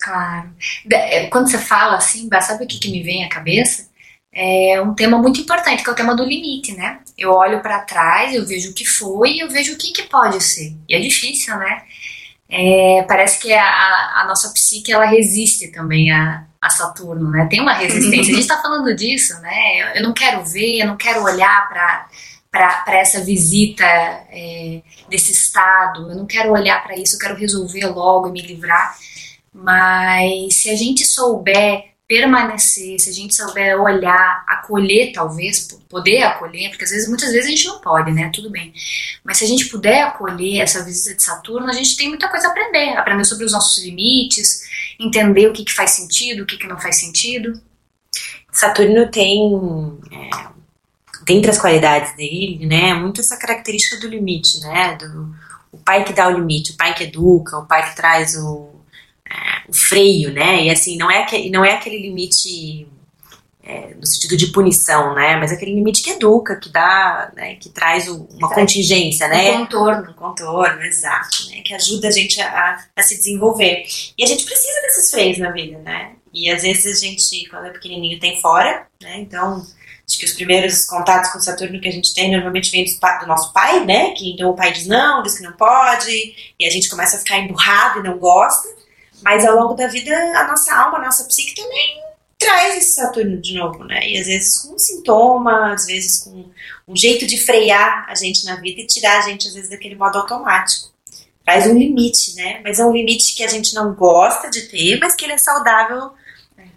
Claro. 0.00 0.50
É, 0.92 1.26
quando 1.26 1.50
você 1.50 1.58
fala 1.58 1.96
assim, 1.96 2.28
sabe 2.40 2.64
o 2.64 2.66
que, 2.66 2.78
que 2.78 2.90
me 2.90 3.02
vem 3.02 3.24
à 3.24 3.28
cabeça? 3.28 3.88
É 4.32 4.80
um 4.80 4.94
tema 4.94 5.18
muito 5.18 5.40
importante, 5.40 5.82
que 5.82 5.90
é 5.90 5.92
o 5.92 5.96
tema 5.96 6.14
do 6.14 6.24
limite, 6.24 6.72
né? 6.72 7.00
Eu 7.16 7.32
olho 7.32 7.60
para 7.60 7.80
trás, 7.80 8.34
eu 8.34 8.46
vejo 8.46 8.70
o 8.70 8.74
que 8.74 8.84
foi 8.84 9.32
e 9.32 9.40
eu 9.40 9.48
vejo 9.48 9.74
o 9.74 9.76
que, 9.76 9.92
que 9.92 10.04
pode 10.04 10.42
ser. 10.42 10.76
E 10.88 10.94
é 10.94 11.00
difícil, 11.00 11.56
né? 11.56 11.84
É, 12.48 13.04
parece 13.08 13.40
que 13.40 13.52
a, 13.52 14.20
a, 14.20 14.24
nossa 14.26 14.50
psique 14.52 14.92
ela 14.92 15.04
resiste 15.04 15.68
também 15.68 16.10
a, 16.10 16.46
a 16.60 16.70
Saturno, 16.70 17.30
né? 17.30 17.46
Tem 17.48 17.60
uma 17.60 17.72
resistência. 17.72 18.20
A 18.20 18.24
gente 18.24 18.40
está 18.40 18.60
falando 18.60 18.94
disso, 18.94 19.40
né? 19.40 19.98
Eu, 19.98 20.02
não 20.02 20.12
quero 20.12 20.44
ver, 20.44 20.80
eu 20.80 20.86
não 20.86 20.96
quero 20.96 21.22
olhar 21.22 21.68
para 21.68 22.08
para 22.50 22.96
essa 22.96 23.22
visita 23.22 23.84
é, 23.84 24.80
desse 25.08 25.30
estado, 25.32 26.10
eu 26.10 26.16
não 26.16 26.26
quero 26.26 26.50
olhar 26.50 26.82
para 26.82 26.96
isso, 26.96 27.14
eu 27.14 27.20
quero 27.20 27.36
resolver 27.36 27.86
logo 27.86 28.28
e 28.28 28.32
me 28.32 28.40
livrar. 28.40 28.96
Mas 29.52 30.54
se 30.62 30.70
a 30.70 30.74
gente 30.74 31.04
souber 31.04 31.92
permanecer, 32.08 32.98
se 32.98 33.10
a 33.10 33.12
gente 33.12 33.34
souber 33.34 33.78
olhar, 33.78 34.42
acolher 34.46 35.12
talvez, 35.12 35.68
poder 35.90 36.22
acolher, 36.22 36.70
porque 36.70 36.84
às 36.84 36.90
vezes, 36.90 37.06
muitas 37.06 37.30
vezes 37.30 37.46
a 37.46 37.50
gente 37.50 37.66
não 37.66 37.80
pode, 37.82 38.10
né? 38.12 38.30
Tudo 38.34 38.48
bem. 38.48 38.72
Mas 39.22 39.36
se 39.36 39.44
a 39.44 39.46
gente 39.46 39.66
puder 39.66 40.00
acolher 40.00 40.60
essa 40.62 40.82
visita 40.82 41.14
de 41.14 41.22
Saturno, 41.22 41.68
a 41.68 41.72
gente 41.74 41.98
tem 41.98 42.08
muita 42.08 42.28
coisa 42.28 42.48
a 42.48 42.50
aprender, 42.50 42.96
aprender 42.96 43.24
sobre 43.26 43.44
os 43.44 43.52
nossos 43.52 43.84
limites, 43.84 44.62
entender 44.98 45.48
o 45.48 45.52
que, 45.52 45.64
que 45.64 45.72
faz 45.72 45.90
sentido, 45.90 46.42
o 46.42 46.46
que, 46.46 46.56
que 46.56 46.66
não 46.66 46.80
faz 46.80 46.98
sentido. 46.98 47.60
Saturno 48.50 49.10
tem, 49.10 49.38
é, 50.10 50.48
dentre 51.26 51.50
as 51.50 51.58
qualidades 51.58 52.16
dele, 52.16 52.64
né, 52.66 52.94
muito 52.94 53.20
essa 53.20 53.36
característica 53.36 54.00
do 54.00 54.08
limite, 54.08 54.58
né, 54.60 54.96
do 54.96 55.36
o 55.70 55.76
pai 55.76 56.02
que 56.02 56.14
dá 56.14 56.26
o 56.26 56.32
limite, 56.32 56.72
o 56.72 56.76
pai 56.78 56.94
que 56.94 57.04
educa, 57.04 57.58
o 57.58 57.66
pai 57.66 57.90
que 57.90 57.94
traz 57.94 58.34
o, 58.36 58.77
o 59.68 59.72
freio, 59.72 60.32
né, 60.32 60.64
e 60.64 60.70
assim, 60.70 60.96
não 60.96 61.10
é, 61.10 61.24
que, 61.24 61.50
não 61.50 61.64
é 61.64 61.74
aquele 61.74 61.98
limite 61.98 62.86
é, 63.68 63.94
no 63.94 64.06
sentido 64.06 64.34
de 64.34 64.46
punição, 64.46 65.14
né? 65.14 65.36
Mas 65.36 65.52
aquele 65.52 65.74
limite 65.74 66.02
que 66.02 66.12
educa, 66.12 66.56
que 66.56 66.70
dá, 66.70 67.30
né? 67.36 67.56
Que 67.56 67.68
traz 67.68 68.08
o, 68.08 68.26
uma 68.32 68.48
contingência, 68.48 69.28
né? 69.28 69.52
Um 69.52 69.66
contorno. 69.66 70.10
Um 70.10 70.14
contorno, 70.14 70.82
exato, 70.82 71.50
né? 71.50 71.60
Que 71.60 71.74
ajuda 71.74 72.08
a 72.08 72.10
gente 72.10 72.40
a, 72.40 72.78
a, 72.96 73.02
se 73.02 73.18
desenvolver. 73.18 73.84
E 74.16 74.24
a 74.24 74.26
gente 74.26 74.46
precisa 74.46 74.80
desses 74.80 75.10
freios 75.10 75.36
na 75.36 75.50
vida, 75.50 75.76
né? 75.80 76.12
E 76.32 76.50
às 76.50 76.62
vezes 76.62 76.86
a 76.86 77.06
gente, 77.06 77.46
quando 77.50 77.66
é 77.66 77.70
pequenininho, 77.70 78.18
tem 78.18 78.40
fora, 78.40 78.86
né? 79.02 79.18
Então, 79.18 79.58
acho 80.08 80.18
que 80.18 80.24
os 80.24 80.32
primeiros 80.32 80.86
contatos 80.86 81.30
com 81.30 81.38
Saturno 81.38 81.78
que 81.78 81.88
a 81.88 81.92
gente 81.92 82.14
tem 82.14 82.30
normalmente 82.30 82.70
vem 82.70 82.86
do, 82.86 83.20
do 83.20 83.26
nosso 83.26 83.52
pai, 83.52 83.84
né? 83.84 84.12
Que 84.12 84.32
então 84.32 84.48
o 84.48 84.56
pai 84.56 84.72
diz 84.72 84.86
não, 84.86 85.22
diz 85.22 85.36
que 85.36 85.44
não 85.44 85.52
pode, 85.52 86.54
e 86.58 86.64
a 86.64 86.70
gente 86.70 86.88
começa 86.88 87.16
a 87.16 87.18
ficar 87.18 87.38
emburrado 87.38 88.00
e 88.00 88.02
não 88.02 88.16
gosta. 88.16 88.66
Mas 89.22 89.44
ao 89.44 89.56
longo 89.56 89.74
da 89.74 89.86
vida, 89.86 90.14
a 90.36 90.46
nossa 90.46 90.74
alma, 90.74 90.98
a 90.98 91.02
nossa 91.02 91.24
psique 91.24 91.54
também 91.54 92.08
traz 92.38 92.78
esse 92.78 92.92
Saturno 92.92 93.40
de 93.40 93.54
novo, 93.54 93.84
né? 93.84 94.08
E 94.08 94.18
às 94.18 94.26
vezes 94.26 94.60
com 94.60 94.74
um 94.74 94.78
sintoma, 94.78 95.74
às 95.74 95.86
vezes 95.86 96.22
com 96.22 96.44
um 96.86 96.96
jeito 96.96 97.26
de 97.26 97.36
frear 97.38 98.06
a 98.08 98.14
gente 98.14 98.46
na 98.46 98.56
vida 98.56 98.80
e 98.80 98.86
tirar 98.86 99.18
a 99.18 99.22
gente, 99.22 99.48
às 99.48 99.54
vezes, 99.54 99.68
daquele 99.68 99.96
modo 99.96 100.16
automático. 100.18 100.90
Traz 101.44 101.66
um 101.66 101.76
limite, 101.76 102.34
né? 102.36 102.60
Mas 102.62 102.78
é 102.78 102.84
um 102.84 102.92
limite 102.92 103.34
que 103.34 103.42
a 103.42 103.48
gente 103.48 103.74
não 103.74 103.94
gosta 103.94 104.48
de 104.50 104.62
ter, 104.68 104.98
mas 105.00 105.14
que 105.14 105.24
ele 105.24 105.32
é 105.32 105.38
saudável. 105.38 106.12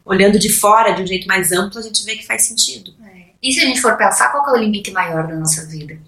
Olhando 0.03 0.39
de 0.39 0.49
fora, 0.49 0.93
de 0.93 1.03
um 1.03 1.07
jeito 1.07 1.27
mais 1.27 1.51
amplo, 1.51 1.79
a 1.79 1.83
gente 1.83 2.03
vê 2.03 2.15
que 2.15 2.25
faz 2.25 2.47
sentido. 2.47 2.93
É. 3.05 3.25
E 3.41 3.53
se 3.53 3.59
a 3.59 3.65
gente 3.65 3.79
for 3.79 3.95
pensar, 3.95 4.31
qual 4.31 4.47
é 4.47 4.57
o 4.57 4.61
limite 4.61 4.91
maior 4.91 5.27
da 5.27 5.35
nossa 5.35 5.65
vida? 5.67 5.99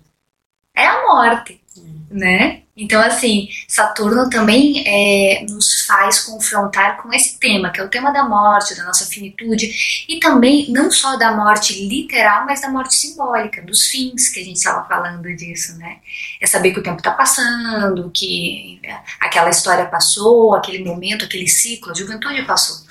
É 0.76 0.86
a 0.86 1.04
morte, 1.04 1.62
é. 1.78 1.82
né? 2.10 2.63
Então, 2.76 3.00
assim, 3.00 3.50
Saturno 3.68 4.28
também 4.32 4.84
é, 4.88 5.46
nos 5.48 5.86
faz 5.86 6.22
confrontar 6.22 6.98
com 6.98 7.14
esse 7.14 7.38
tema, 7.38 7.70
que 7.70 7.80
é 7.80 7.84
o 7.84 7.90
tema 7.90 8.12
da 8.12 8.24
morte, 8.24 8.76
da 8.76 8.84
nossa 8.84 9.06
finitude, 9.06 10.06
e 10.10 10.20
também 10.20 10.72
não 10.72 10.90
só 10.90 11.16
da 11.16 11.36
morte 11.36 11.88
literal, 11.88 12.48
mas 12.48 12.62
da 12.62 12.72
morte 12.72 12.96
simbólica, 12.96 13.62
dos 13.62 13.86
fins, 13.88 14.30
que 14.30 14.40
a 14.40 14.44
gente 14.44 14.56
estava 14.56 14.88
falando 14.88 15.24
disso, 15.36 15.78
né? 15.78 15.98
É 16.42 16.48
saber 16.48 16.74
que 16.74 16.80
o 16.80 16.84
tempo 16.84 16.98
está 16.98 17.12
passando, 17.12 18.10
que 18.10 18.82
aquela 19.20 19.52
história 19.52 19.86
passou, 19.86 20.56
aquele 20.56 20.84
momento, 20.84 21.26
aquele 21.26 21.48
ciclo, 21.48 21.92
a 21.92 21.96
juventude 21.96 22.42
passou. 22.44 22.88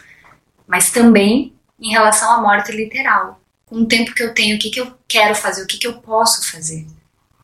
Mas 0.64 0.92
também 0.92 1.52
em 1.80 1.90
relação 1.90 2.30
à 2.30 2.40
morte 2.40 2.70
literal, 2.70 3.40
com 3.66 3.80
o 3.80 3.86
tempo 3.86 4.14
que 4.14 4.22
eu 4.22 4.32
tenho, 4.32 4.54
o 4.54 4.58
que, 4.60 4.70
que 4.70 4.80
eu 4.80 4.96
quero 5.08 5.34
fazer, 5.34 5.64
o 5.64 5.66
que, 5.66 5.78
que 5.78 5.86
eu 5.88 5.94
posso 5.94 6.48
fazer. 6.52 6.86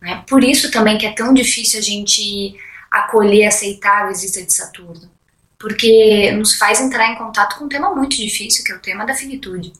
Né? 0.01 0.25
Por 0.29 0.43
isso 0.45 0.71
também 0.71 0.99
que 0.99 1.07
é 1.07 1.13
tão 1.13 1.33
difícil 1.33 1.79
a 1.79 1.83
gente 1.83 2.57
acolher, 2.91 3.47
aceitar 3.47 4.05
a 4.05 4.09
visita 4.09 4.43
de 4.43 4.53
Saturno, 4.53 5.11
porque 5.59 6.31
nos 6.33 6.57
faz 6.57 6.81
entrar 6.81 7.13
em 7.13 7.17
contato 7.17 7.59
com 7.59 7.65
um 7.65 7.69
tema 7.69 7.95
muito 7.95 8.17
difícil, 8.17 8.65
que 8.65 8.73
é 8.73 8.77
o 8.77 8.81
tema 8.81 9.05
da 9.05 9.15
finitude. 9.15 9.73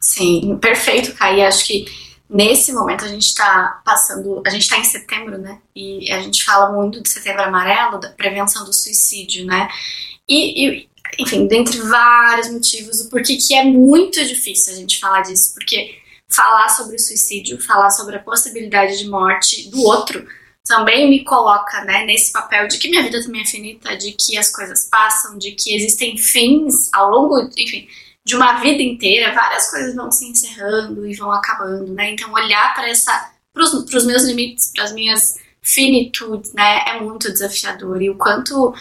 Sim, 0.00 0.58
perfeito, 0.60 1.14
Kai. 1.14 1.42
Acho 1.42 1.64
que 1.66 1.86
nesse 2.28 2.72
momento 2.72 3.04
a 3.04 3.08
gente 3.08 3.26
está 3.26 3.80
passando, 3.84 4.42
a 4.46 4.50
gente 4.50 4.62
está 4.62 4.78
em 4.78 4.84
setembro, 4.84 5.38
né? 5.38 5.58
E 5.74 6.10
a 6.12 6.20
gente 6.20 6.44
fala 6.44 6.72
muito 6.72 7.02
de 7.02 7.08
setembro 7.08 7.42
amarelo, 7.42 8.00
da 8.00 8.10
prevenção 8.10 8.64
do 8.64 8.72
suicídio, 8.72 9.46
né? 9.46 9.68
E, 10.28 10.66
e 10.66 10.88
enfim, 11.18 11.46
dentre 11.46 11.78
vários 11.78 12.50
motivos, 12.50 13.00
o 13.00 13.10
porquê 13.10 13.36
que 13.36 13.54
é 13.54 13.64
muito 13.64 14.22
difícil 14.26 14.72
a 14.72 14.76
gente 14.76 14.98
falar 14.98 15.20
disso, 15.22 15.54
porque 15.54 15.96
falar 16.34 16.68
sobre 16.68 16.96
o 16.96 16.98
suicídio, 16.98 17.60
falar 17.62 17.90
sobre 17.90 18.16
a 18.16 18.22
possibilidade 18.22 18.98
de 18.98 19.08
morte 19.08 19.70
do 19.70 19.82
outro, 19.82 20.26
também 20.64 21.10
me 21.10 21.24
coloca 21.24 21.84
né, 21.84 22.04
nesse 22.04 22.32
papel 22.32 22.66
de 22.68 22.78
que 22.78 22.88
minha 22.88 23.02
vida 23.02 23.22
também 23.22 23.42
é 23.42 23.46
finita, 23.46 23.96
de 23.96 24.12
que 24.12 24.38
as 24.38 24.50
coisas 24.50 24.88
passam, 24.90 25.36
de 25.36 25.52
que 25.52 25.74
existem 25.74 26.16
fins 26.16 26.92
ao 26.92 27.10
longo, 27.10 27.50
enfim, 27.56 27.86
de 28.24 28.34
uma 28.34 28.54
vida 28.60 28.82
inteira, 28.82 29.34
várias 29.34 29.70
coisas 29.70 29.94
vão 29.94 30.10
se 30.10 30.26
encerrando 30.26 31.06
e 31.06 31.14
vão 31.14 31.30
acabando, 31.30 31.92
né? 31.92 32.12
Então 32.12 32.32
olhar 32.32 32.74
para 32.74 32.88
essa, 32.88 33.30
para 33.52 33.62
os 33.62 34.06
meus 34.06 34.22
limites, 34.22 34.72
para 34.74 34.84
as 34.84 34.92
minhas 34.92 35.36
finitudes, 35.60 36.52
né, 36.52 36.84
é 36.88 37.00
muito 37.00 37.32
desafiador 37.32 38.00
e 38.02 38.10
o 38.10 38.16
quanto 38.16 38.74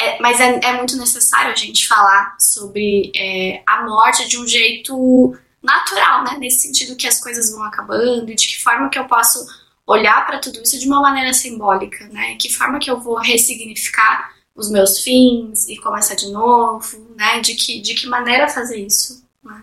é, 0.00 0.20
mas 0.20 0.38
é, 0.38 0.60
é, 0.62 0.72
muito 0.74 0.96
necessário 0.96 1.52
a 1.52 1.56
gente 1.56 1.88
falar 1.88 2.36
sobre 2.38 3.10
é, 3.16 3.62
a 3.66 3.82
morte 3.82 4.28
de 4.28 4.38
um 4.38 4.46
jeito 4.46 5.36
natural, 5.62 6.24
né? 6.24 6.36
Nesse 6.38 6.62
sentido 6.62 6.96
que 6.96 7.06
as 7.06 7.20
coisas 7.20 7.50
vão 7.50 7.62
acabando 7.62 8.30
e 8.30 8.34
de 8.34 8.46
que 8.46 8.62
forma 8.62 8.88
que 8.88 8.98
eu 8.98 9.06
posso 9.06 9.46
olhar 9.86 10.26
para 10.26 10.38
tudo 10.38 10.62
isso 10.62 10.78
de 10.78 10.86
uma 10.86 11.00
maneira 11.00 11.32
simbólica, 11.32 12.06
né? 12.08 12.36
Que 12.36 12.52
forma 12.52 12.78
que 12.78 12.90
eu 12.90 13.00
vou 13.00 13.16
ressignificar 13.16 14.32
os 14.54 14.70
meus 14.70 15.00
fins 15.00 15.68
e 15.68 15.76
começar 15.76 16.14
de 16.14 16.30
novo, 16.30 17.14
né? 17.16 17.40
De 17.40 17.54
que, 17.54 17.80
de 17.80 17.94
que 17.94 18.06
maneira 18.06 18.48
fazer 18.48 18.78
isso, 18.78 19.24
né? 19.42 19.62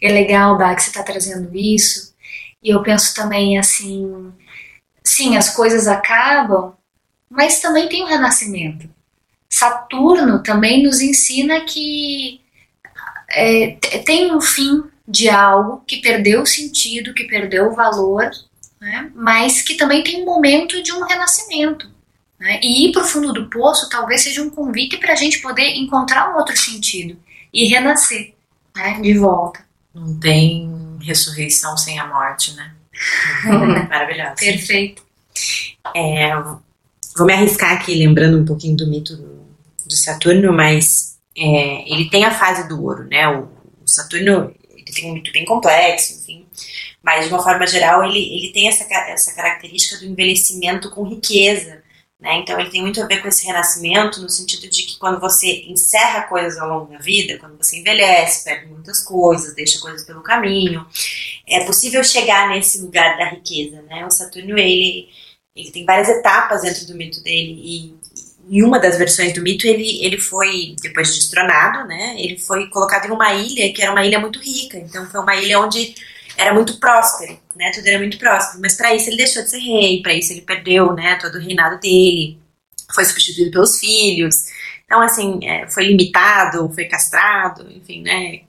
É 0.00 0.10
legal, 0.12 0.56
Bá, 0.56 0.74
que 0.74 0.82
você 0.82 0.90
está 0.90 1.02
trazendo 1.02 1.54
isso. 1.54 2.14
E 2.62 2.70
eu 2.70 2.82
penso 2.82 3.14
também 3.14 3.58
assim, 3.58 4.32
sim, 5.04 5.36
as 5.36 5.54
coisas 5.54 5.86
acabam, 5.86 6.74
mas 7.28 7.60
também 7.60 7.88
tem 7.88 8.02
o 8.02 8.06
renascimento. 8.06 8.88
Saturno 9.48 10.42
também 10.42 10.82
nos 10.82 11.00
ensina 11.00 11.60
que 11.60 12.40
é, 13.30 13.72
tem 14.04 14.34
um 14.34 14.40
fim 14.40 14.84
de 15.06 15.28
algo 15.28 15.82
que 15.86 15.98
perdeu 15.98 16.42
o 16.42 16.46
sentido, 16.46 17.14
que 17.14 17.24
perdeu 17.24 17.68
o 17.68 17.74
valor, 17.74 18.30
né? 18.80 19.10
mas 19.14 19.62
que 19.62 19.74
também 19.74 20.02
tem 20.02 20.22
um 20.22 20.24
momento 20.24 20.82
de 20.82 20.92
um 20.92 21.04
renascimento. 21.04 21.88
Né? 22.38 22.60
E 22.62 22.86
ir 22.86 22.92
para 22.92 23.02
o 23.02 23.06
fundo 23.06 23.32
do 23.32 23.48
poço 23.48 23.88
talvez 23.88 24.22
seja 24.22 24.42
um 24.42 24.50
convite 24.50 24.98
para 24.98 25.12
a 25.12 25.16
gente 25.16 25.40
poder 25.40 25.76
encontrar 25.76 26.32
um 26.32 26.36
outro 26.36 26.56
sentido 26.56 27.16
e 27.52 27.66
renascer 27.66 28.34
né? 28.74 29.00
de 29.00 29.14
volta. 29.14 29.64
Não 29.94 30.18
tem 30.18 30.70
ressurreição 31.00 31.76
sem 31.76 31.98
a 31.98 32.06
morte, 32.06 32.52
né? 32.54 32.72
Maravilhoso. 33.88 34.34
Perfeito. 34.36 35.02
É, 35.94 36.34
vou 37.16 37.26
me 37.26 37.32
arriscar 37.32 37.72
aqui 37.72 37.94
lembrando 37.94 38.38
um 38.38 38.44
pouquinho 38.44 38.76
do 38.76 38.86
mito 38.86 39.16
do, 39.16 39.46
do 39.86 39.94
Saturno, 39.94 40.52
mas 40.52 41.15
é, 41.36 41.92
ele 41.92 42.08
tem 42.08 42.24
a 42.24 42.30
fase 42.30 42.68
do 42.68 42.82
ouro, 42.82 43.04
né? 43.04 43.28
O, 43.28 43.48
o, 43.82 43.88
Saturno 43.88 44.54
ele 44.70 44.84
tem 44.84 45.12
mito 45.12 45.32
bem 45.32 45.44
complexo, 45.44 46.14
enfim. 46.14 46.46
Mas 47.02 47.26
de 47.26 47.32
uma 47.32 47.42
forma 47.42 47.66
geral 47.66 48.04
ele, 48.04 48.18
ele 48.18 48.52
tem 48.52 48.68
essa, 48.68 48.84
essa 49.10 49.34
característica 49.34 49.98
do 49.98 50.06
envelhecimento 50.06 50.90
com 50.90 51.04
riqueza, 51.08 51.82
né? 52.18 52.38
Então 52.38 52.58
ele 52.58 52.70
tem 52.70 52.80
muito 52.80 53.02
a 53.02 53.06
ver 53.06 53.20
com 53.20 53.28
esse 53.28 53.44
renascimento 53.46 54.20
no 54.20 54.30
sentido 54.30 54.68
de 54.70 54.84
que 54.84 54.98
quando 54.98 55.20
você 55.20 55.64
encerra 55.66 56.22
coisas 56.22 56.58
ao 56.58 56.68
longo 56.68 56.92
da 56.92 56.98
vida, 56.98 57.38
quando 57.38 57.58
você 57.58 57.78
envelhece, 57.78 58.44
perde 58.44 58.66
muitas 58.66 59.04
coisas, 59.04 59.54
deixa 59.54 59.78
coisas 59.78 60.04
pelo 60.06 60.22
caminho, 60.22 60.86
é 61.46 61.64
possível 61.64 62.02
chegar 62.02 62.48
nesse 62.48 62.80
lugar 62.80 63.18
da 63.18 63.28
riqueza, 63.28 63.82
né? 63.82 64.06
O 64.06 64.10
Saturno 64.10 64.58
ele 64.58 65.08
ele 65.54 65.70
tem 65.70 65.86
várias 65.86 66.08
etapas 66.08 66.62
dentro 66.62 66.86
do 66.86 66.94
mito 66.94 67.22
dele 67.22 67.58
e 67.64 67.94
em 68.48 68.62
uma 68.62 68.78
das 68.78 68.96
versões 68.96 69.32
do 69.32 69.42
mito, 69.42 69.66
ele, 69.66 70.04
ele 70.04 70.18
foi, 70.18 70.76
depois 70.80 71.08
de 71.08 71.18
destronado, 71.18 71.86
né, 71.88 72.14
ele 72.18 72.38
foi 72.38 72.68
colocado 72.68 73.06
em 73.06 73.10
uma 73.10 73.34
ilha 73.34 73.72
que 73.72 73.82
era 73.82 73.90
uma 73.90 74.04
ilha 74.04 74.20
muito 74.20 74.38
rica. 74.38 74.78
Então, 74.78 75.04
foi 75.10 75.20
uma 75.20 75.36
ilha 75.36 75.58
onde 75.58 75.94
era 76.36 76.54
muito 76.54 76.78
próspero, 76.78 77.38
né, 77.56 77.70
tudo 77.74 77.86
era 77.86 77.98
muito 77.98 78.18
próspero. 78.18 78.60
Mas 78.60 78.74
para 78.74 78.94
isso 78.94 79.08
ele 79.08 79.16
deixou 79.16 79.42
de 79.42 79.50
ser 79.50 79.58
rei, 79.58 80.00
para 80.00 80.14
isso 80.14 80.32
ele 80.32 80.42
perdeu, 80.42 80.92
né, 80.92 81.16
todo 81.20 81.36
o 81.36 81.40
reinado 81.40 81.80
dele, 81.80 82.38
foi 82.94 83.04
substituído 83.04 83.50
pelos 83.50 83.78
filhos. 83.78 84.44
Então, 84.84 85.00
assim, 85.00 85.40
é, 85.42 85.68
foi 85.68 85.84
limitado, 85.84 86.70
foi 86.72 86.84
castrado, 86.84 87.68
enfim, 87.72 88.02
né, 88.02 88.40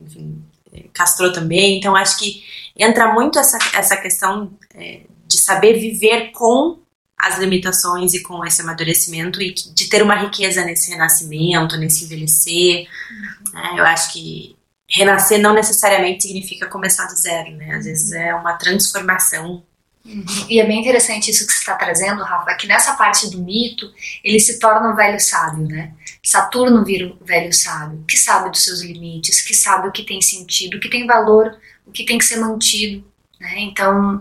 enfim, 0.00 0.42
é, 0.72 0.84
castrou 0.94 1.30
também. 1.30 1.78
Então, 1.78 1.94
acho 1.94 2.18
que 2.18 2.42
entra 2.78 3.12
muito 3.12 3.38
essa, 3.38 3.58
essa 3.74 3.96
questão 3.98 4.50
é, 4.74 5.00
de 5.26 5.36
saber 5.38 5.74
viver 5.78 6.30
com 6.32 6.81
as 7.22 7.38
limitações 7.38 8.14
e 8.14 8.20
com 8.20 8.44
esse 8.44 8.60
amadurecimento 8.60 9.40
e 9.40 9.54
de 9.54 9.88
ter 9.88 10.02
uma 10.02 10.16
riqueza 10.16 10.64
nesse 10.64 10.90
renascimento, 10.90 11.76
nesse 11.76 12.04
envelhecer. 12.04 12.88
Uhum. 13.10 13.52
Né? 13.54 13.74
Eu 13.76 13.84
acho 13.86 14.12
que 14.12 14.56
renascer 14.90 15.40
não 15.40 15.54
necessariamente 15.54 16.24
significa 16.24 16.66
começar 16.66 17.06
do 17.06 17.14
zero, 17.14 17.52
né? 17.52 17.76
Às 17.76 17.84
vezes 17.84 18.10
é 18.12 18.34
uma 18.34 18.54
transformação. 18.54 19.62
Uhum. 20.04 20.24
E 20.48 20.60
é 20.60 20.66
bem 20.66 20.80
interessante 20.80 21.30
isso 21.30 21.46
que 21.46 21.52
você 21.52 21.60
está 21.60 21.76
trazendo, 21.76 22.24
Rafa, 22.24 22.56
que 22.56 22.66
nessa 22.66 22.94
parte 22.94 23.30
do 23.30 23.38
mito 23.38 23.88
ele 24.24 24.40
se 24.40 24.58
torna 24.58 24.90
um 24.90 24.96
velho 24.96 25.20
sábio, 25.20 25.68
né? 25.68 25.92
Saturno 26.24 26.84
vira 26.84 27.06
um 27.06 27.24
velho 27.24 27.52
sábio, 27.52 28.04
que 28.06 28.16
sabe 28.16 28.50
dos 28.50 28.64
seus 28.64 28.82
limites, 28.82 29.40
que 29.42 29.54
sabe 29.54 29.86
o 29.86 29.92
que 29.92 30.02
tem 30.02 30.20
sentido, 30.20 30.76
o 30.76 30.80
que 30.80 30.90
tem 30.90 31.06
valor, 31.06 31.56
o 31.86 31.92
que 31.92 32.04
tem 32.04 32.18
que 32.18 32.24
ser 32.24 32.38
mantido, 32.38 33.04
né? 33.40 33.60
Então 33.60 34.20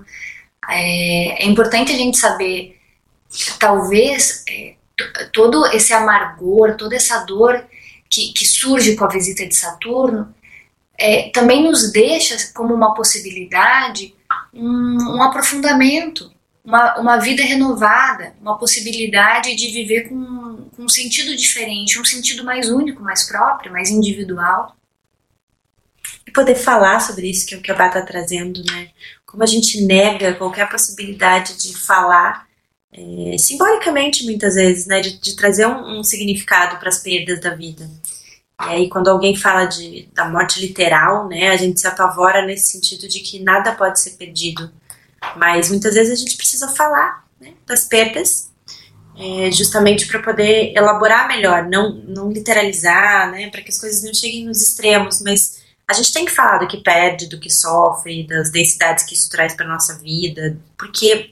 é, 0.70 1.44
é 1.44 1.46
importante 1.48 1.92
a 1.92 1.98
gente 1.98 2.18
saber 2.18 2.80
talvez 3.60 4.44
é, 4.50 4.76
todo 5.32 5.66
esse 5.68 5.94
amargor, 5.94 6.76
toda 6.76 6.96
essa 6.96 7.20
dor 7.26 7.66
que, 8.10 8.34
que 8.34 8.46
surge 8.46 8.96
com 8.96 9.06
a 9.06 9.10
visita 9.10 9.46
de 9.46 9.56
Saturno 9.56 10.34
é, 10.98 11.30
também 11.30 11.64
nos 11.64 11.92
deixa 11.92 12.36
como 12.54 12.74
uma 12.74 12.94
possibilidade 12.94 14.14
um, 14.54 15.16
um 15.16 15.24
aprofundamento, 15.24 16.32
uma, 16.64 17.00
uma 17.00 17.18
vida 17.18 17.42
renovada, 17.42 18.36
uma 18.40 18.58
possibilidade 18.58 19.56
de 19.56 19.72
viver 19.72 20.10
com, 20.10 20.70
com 20.76 20.84
um 20.84 20.90
sentido 20.90 21.36
diferente, 21.36 22.00
um 22.00 22.06
sentido 22.06 22.44
mais 22.44 22.70
único, 22.70 23.02
mais 23.02 23.24
próprio, 23.24 23.72
mais 23.72 23.90
individual. 23.90 24.76
E 26.28 26.32
poder 26.32 26.56
falar 26.56 27.00
sobre 27.00 27.30
isso 27.30 27.48
que, 27.48 27.56
é 27.56 27.58
que 27.58 27.72
a 27.72 27.76
Bá 27.76 27.88
está 27.88 28.02
trazendo, 28.02 28.64
né? 28.64 28.90
Como 29.26 29.42
a 29.42 29.48
gente 29.48 29.82
nega 29.84 30.36
qualquer 30.36 30.70
possibilidade 30.70 31.58
de 31.58 31.76
falar 31.76 32.48
é, 32.94 33.38
simbolicamente 33.38 34.26
muitas 34.26 34.56
vezes, 34.56 34.86
né, 34.86 35.00
de, 35.00 35.18
de 35.20 35.36
trazer 35.36 35.66
um, 35.66 36.00
um 36.00 36.04
significado 36.04 36.78
para 36.78 36.90
as 36.90 37.00
perdas 37.00 37.40
da 37.40 37.56
vida. 37.56 37.90
E 38.62 38.66
aí 38.66 38.90
quando 38.90 39.08
alguém 39.08 39.36
fala 39.36 39.66
de, 39.66 40.10
da 40.14 40.30
morte 40.30 40.60
literal, 40.60 41.28
né, 41.28 41.50
a 41.50 41.58
gente 41.58 41.80
se 41.80 41.88
apavora 41.88 42.46
nesse 42.46 42.72
sentido 42.72 43.08
de 43.08 43.22
que 43.22 43.40
nada 43.40 43.72
pode 43.72 44.00
ser 44.00 44.12
perdido. 44.12 44.70
Mas 45.38 45.70
muitas 45.70 45.94
vezes 45.94 46.14
a 46.14 46.16
gente 46.16 46.36
precisa 46.36 46.68
falar 46.68 47.26
né, 47.40 47.54
das 47.66 47.86
perdas, 47.86 48.52
é, 49.18 49.52
justamente 49.52 50.08
para 50.08 50.22
poder 50.22 50.74
elaborar 50.76 51.28
melhor, 51.28 51.68
não, 51.68 51.94
não 51.94 52.32
literalizar, 52.32 53.32
né, 53.32 53.50
para 53.50 53.62
que 53.62 53.70
as 53.70 53.80
coisas 53.80 54.04
não 54.04 54.14
cheguem 54.14 54.46
nos 54.46 54.62
extremos, 54.62 55.22
mas 55.22 55.62
a 55.88 55.94
gente 55.94 56.14
tem 56.14 56.26
que 56.26 56.32
falar 56.32 56.58
do 56.60 56.68
que 56.68 56.78
perde, 56.78 57.28
do 57.28 57.40
que 57.40 57.50
sofre, 57.50 58.26
das 58.26 58.52
densidades 58.52 59.04
que 59.04 59.14
isso 59.14 59.30
traz 59.30 59.54
para 59.56 59.68
nossa 59.68 59.98
vida, 60.00 60.58
porque 60.78 61.32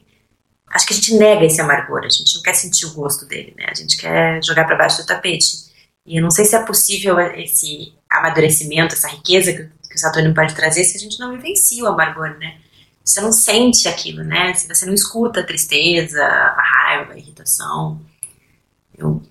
acho 0.72 0.86
que 0.86 0.94
a 0.94 0.96
gente 0.96 1.14
nega 1.16 1.46
esse 1.46 1.60
amargor, 1.62 2.04
a 2.04 2.10
gente 2.10 2.36
não 2.36 2.42
quer 2.42 2.54
sentir 2.54 2.86
o 2.86 2.94
gosto 2.94 3.26
dele, 3.26 3.54
né? 3.58 3.66
A 3.70 3.74
gente 3.74 3.98
quer 3.98 4.44
jogar 4.44 4.66
para 4.66 4.76
baixo 4.76 5.02
do 5.02 5.06
tapete. 5.06 5.70
E 6.06 6.18
eu 6.18 6.24
não 6.24 6.32
sei 6.32 6.46
se 6.46 6.56
é 6.56 6.66
possível 6.66 7.20
esse 7.20 7.94
amadurecimento, 8.10 8.96
essa 8.96 9.08
riqueza 9.08 9.54
que, 9.54 9.64
que 9.90 9.96
o 9.96 10.00
Saturno 10.00 10.34
pode 10.34 10.56
trazer 10.56 10.84
se 10.84 10.98
a 10.98 11.00
gente 11.00 11.20
não 11.20 11.32
vivencia 11.32 11.84
o 11.84 11.88
amargor, 11.88 12.38
né? 12.40 12.58
você 13.10 13.22
não 13.22 13.32
sente 13.32 13.88
aquilo, 13.88 14.24
né? 14.24 14.54
Se 14.54 14.68
você 14.68 14.86
não 14.86 14.94
escuta 14.94 15.40
a 15.40 15.46
tristeza, 15.46 16.24
a 16.24 16.62
raiva, 16.62 17.14
a 17.14 17.18
irritação. 17.18 18.00
Eu, 18.98 19.22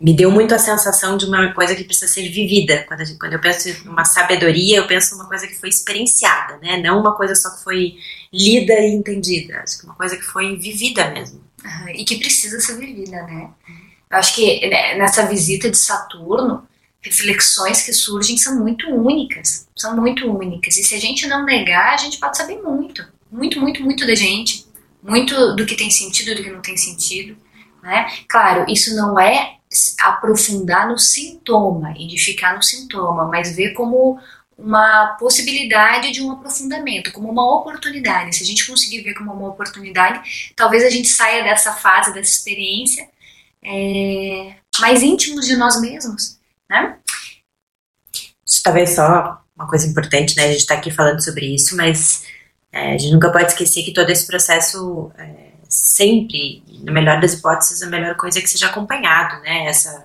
me 0.00 0.14
deu 0.14 0.30
muito 0.30 0.54
a 0.54 0.58
sensação 0.58 1.16
de 1.16 1.26
uma 1.26 1.52
coisa 1.52 1.74
que 1.74 1.84
precisa 1.84 2.10
ser 2.10 2.28
vivida. 2.28 2.84
Quando, 2.86 3.04
gente, 3.04 3.18
quando 3.18 3.32
eu 3.34 3.40
penso 3.40 3.68
em 3.68 3.88
uma 3.88 4.04
sabedoria, 4.04 4.78
eu 4.78 4.86
penso 4.86 5.14
em 5.14 5.18
uma 5.18 5.28
coisa 5.28 5.46
que 5.46 5.56
foi 5.56 5.68
experienciada, 5.68 6.56
né? 6.58 6.78
Não 6.78 7.00
uma 7.00 7.16
coisa 7.16 7.34
só 7.34 7.50
que 7.50 7.62
foi 7.62 7.96
lida 8.32 8.74
e 8.74 8.94
entendida. 8.94 9.60
Acho 9.60 9.78
que 9.78 9.86
uma 9.86 9.94
coisa 9.94 10.16
que 10.16 10.22
foi 10.22 10.56
vivida 10.56 11.10
mesmo. 11.10 11.42
E 11.94 12.04
que 12.04 12.18
precisa 12.18 12.60
ser 12.60 12.78
vivida, 12.78 13.22
né? 13.22 13.50
Eu 14.10 14.18
acho 14.18 14.34
que 14.34 14.66
né, 14.68 14.96
nessa 14.96 15.26
visita 15.26 15.70
de 15.70 15.76
Saturno, 15.76 16.66
reflexões 17.00 17.82
que 17.82 17.92
surgem 17.92 18.36
são 18.36 18.58
muito 18.58 18.88
únicas. 18.88 19.68
São 19.76 19.96
muito 19.96 20.26
únicas. 20.26 20.76
E 20.76 20.84
se 20.84 20.94
a 20.94 21.00
gente 21.00 21.26
não 21.26 21.44
negar, 21.44 21.94
a 21.94 21.96
gente 21.96 22.18
pode 22.18 22.36
saber 22.36 22.60
muito. 22.62 23.06
Muito, 23.30 23.60
muito, 23.60 23.82
muito 23.82 24.06
da 24.06 24.14
gente. 24.14 24.66
Muito 25.02 25.54
do 25.54 25.66
que 25.66 25.76
tem 25.76 25.90
sentido, 25.90 26.34
do 26.34 26.42
que 26.42 26.50
não 26.50 26.62
tem 26.62 26.76
sentido. 26.76 27.36
Né? 27.82 28.10
Claro, 28.28 28.70
isso 28.70 28.94
não 28.96 29.18
é 29.18 29.58
aprofundar 30.00 30.88
no 30.88 30.98
sintoma 30.98 31.94
e 31.98 32.06
no 32.06 32.62
sintoma, 32.62 33.26
mas 33.26 33.54
ver 33.54 33.74
como 33.74 34.18
uma 34.58 35.16
possibilidade 35.20 36.10
de 36.10 36.20
um 36.20 36.32
aprofundamento, 36.32 37.12
como 37.12 37.30
uma 37.30 37.56
oportunidade. 37.56 38.34
Se 38.34 38.42
a 38.42 38.46
gente 38.46 38.66
conseguir 38.66 39.02
ver 39.02 39.14
como 39.14 39.32
uma 39.32 39.48
oportunidade, 39.48 40.52
talvez 40.56 40.84
a 40.84 40.90
gente 40.90 41.06
saia 41.06 41.44
dessa 41.44 41.72
fase, 41.72 42.12
dessa 42.12 42.32
experiência, 42.32 43.08
é, 43.62 44.56
mais 44.80 45.00
íntimos 45.02 45.46
de 45.46 45.56
nós 45.56 45.80
mesmos, 45.80 46.38
né? 46.68 46.98
Isso 48.44 48.60
talvez 48.64 48.90
só 48.90 49.40
uma 49.54 49.68
coisa 49.68 49.86
importante, 49.86 50.36
né? 50.36 50.46
A 50.46 50.48
gente 50.48 50.60
está 50.60 50.74
aqui 50.74 50.90
falando 50.90 51.22
sobre 51.22 51.54
isso, 51.54 51.76
mas 51.76 52.24
é, 52.72 52.94
a 52.94 52.98
gente 52.98 53.12
nunca 53.12 53.30
pode 53.30 53.46
esquecer 53.46 53.84
que 53.84 53.92
todo 53.92 54.10
esse 54.10 54.26
processo 54.26 55.12
é, 55.16 55.52
sempre, 55.68 56.64
na 56.82 56.90
melhor 56.90 57.20
das 57.20 57.34
hipóteses, 57.34 57.80
a 57.82 57.86
melhor 57.86 58.16
coisa 58.16 58.40
é 58.40 58.42
que 58.42 58.50
seja 58.50 58.66
acompanhado, 58.66 59.40
né? 59.42 59.66
Essa, 59.66 60.02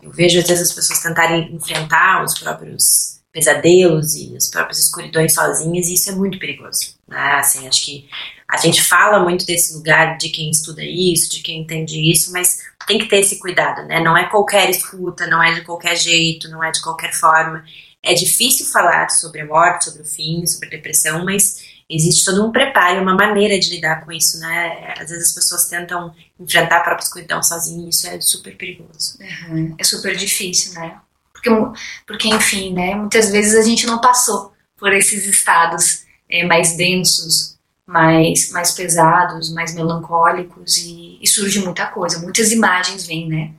eu 0.00 0.10
vejo 0.10 0.38
às 0.38 0.46
vezes 0.46 0.70
as 0.70 0.74
pessoas 0.74 1.00
tentarem 1.00 1.54
enfrentar 1.54 2.24
os 2.24 2.38
próprios 2.38 3.15
pesadelos 3.36 4.14
e 4.14 4.34
as 4.34 4.48
próprias 4.48 4.78
escuridões 4.78 5.34
sozinhas 5.34 5.88
e 5.88 5.92
isso 5.92 6.08
é 6.08 6.14
muito 6.14 6.38
perigoso, 6.38 6.94
né? 7.06 7.34
Assim, 7.34 7.68
acho 7.68 7.84
que 7.84 8.08
a 8.48 8.56
gente 8.56 8.82
fala 8.82 9.22
muito 9.22 9.44
desse 9.44 9.74
lugar 9.74 10.16
de 10.16 10.30
quem 10.30 10.50
estuda 10.50 10.82
isso, 10.82 11.30
de 11.30 11.42
quem 11.42 11.60
entende 11.60 12.00
isso, 12.10 12.32
mas 12.32 12.62
tem 12.86 12.98
que 12.98 13.04
ter 13.04 13.18
esse 13.18 13.38
cuidado, 13.38 13.86
né? 13.86 14.00
Não 14.00 14.16
é 14.16 14.26
qualquer 14.30 14.70
escuta, 14.70 15.26
não 15.26 15.42
é 15.42 15.52
de 15.52 15.60
qualquer 15.60 15.96
jeito, 15.96 16.48
não 16.48 16.64
é 16.64 16.70
de 16.70 16.80
qualquer 16.80 17.12
forma. 17.12 17.62
É 18.02 18.14
difícil 18.14 18.64
falar 18.68 19.10
sobre 19.10 19.42
a 19.42 19.46
morte, 19.46 19.84
sobre 19.84 20.00
o 20.00 20.06
fim, 20.06 20.46
sobre 20.46 20.68
a 20.68 20.70
depressão, 20.70 21.22
mas 21.22 21.62
existe 21.90 22.24
todo 22.24 22.42
um 22.42 22.50
preparo, 22.50 23.02
uma 23.02 23.14
maneira 23.14 23.58
de 23.58 23.68
lidar 23.68 24.02
com 24.02 24.12
isso, 24.12 24.38
né? 24.38 24.94
Às 24.98 25.10
vezes 25.10 25.28
as 25.28 25.34
pessoas 25.34 25.68
tentam 25.68 26.14
enfrentar 26.40 26.78
a 26.78 26.84
própria 26.84 27.04
escuridão 27.04 27.42
sozinhas, 27.42 27.96
isso 27.96 28.06
é 28.06 28.18
super 28.18 28.56
perigoso. 28.56 29.18
Uhum. 29.20 29.74
É 29.78 29.84
super 29.84 30.16
difícil, 30.16 30.72
né? 30.80 30.98
Porque, 31.46 31.80
porque, 32.06 32.28
enfim, 32.28 32.72
né? 32.72 32.94
Muitas 32.94 33.30
vezes 33.30 33.54
a 33.54 33.62
gente 33.62 33.86
não 33.86 34.00
passou 34.00 34.52
por 34.76 34.92
esses 34.92 35.26
estados 35.26 36.04
é, 36.28 36.44
mais 36.44 36.76
densos, 36.76 37.56
mais, 37.86 38.50
mais 38.50 38.72
pesados, 38.72 39.52
mais 39.52 39.74
melancólicos 39.74 40.76
e, 40.78 41.18
e 41.22 41.26
surge 41.26 41.60
muita 41.60 41.86
coisa, 41.86 42.18
muitas 42.18 42.50
imagens 42.50 43.06
vêm, 43.06 43.28
né? 43.28 43.52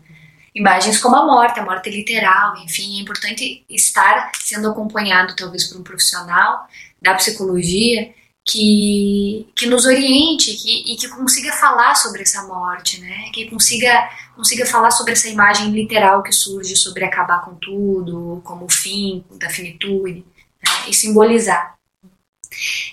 Imagens 0.53 0.99
como 0.99 1.15
a 1.15 1.25
morte, 1.25 1.59
a 1.59 1.63
morte 1.63 1.89
literal, 1.89 2.57
enfim, 2.57 2.97
é 2.97 3.01
importante 3.01 3.63
estar 3.69 4.31
sendo 4.39 4.69
acompanhado 4.69 5.35
talvez 5.35 5.65
por 5.65 5.79
um 5.79 5.83
profissional 5.83 6.67
da 7.01 7.13
psicologia 7.13 8.11
que, 8.47 9.45
que 9.53 9.65
nos 9.65 9.85
oriente 9.85 10.53
que, 10.53 10.93
e 10.93 10.95
que 10.95 11.09
consiga 11.09 11.51
falar 11.51 11.93
sobre 11.95 12.21
essa 12.21 12.43
morte, 12.43 13.01
né? 13.01 13.29
Que 13.33 13.49
consiga, 13.49 14.09
consiga 14.37 14.65
falar 14.65 14.89
sobre 14.89 15.11
essa 15.11 15.27
imagem 15.27 15.69
literal 15.71 16.23
que 16.23 16.31
surge 16.31 16.77
sobre 16.77 17.03
acabar 17.03 17.43
com 17.43 17.55
tudo, 17.55 18.41
como 18.45 18.65
o 18.65 18.71
fim 18.71 19.23
da 19.31 19.49
finitude, 19.49 20.25
né? 20.63 20.71
e 20.87 20.93
simbolizar. 20.93 21.75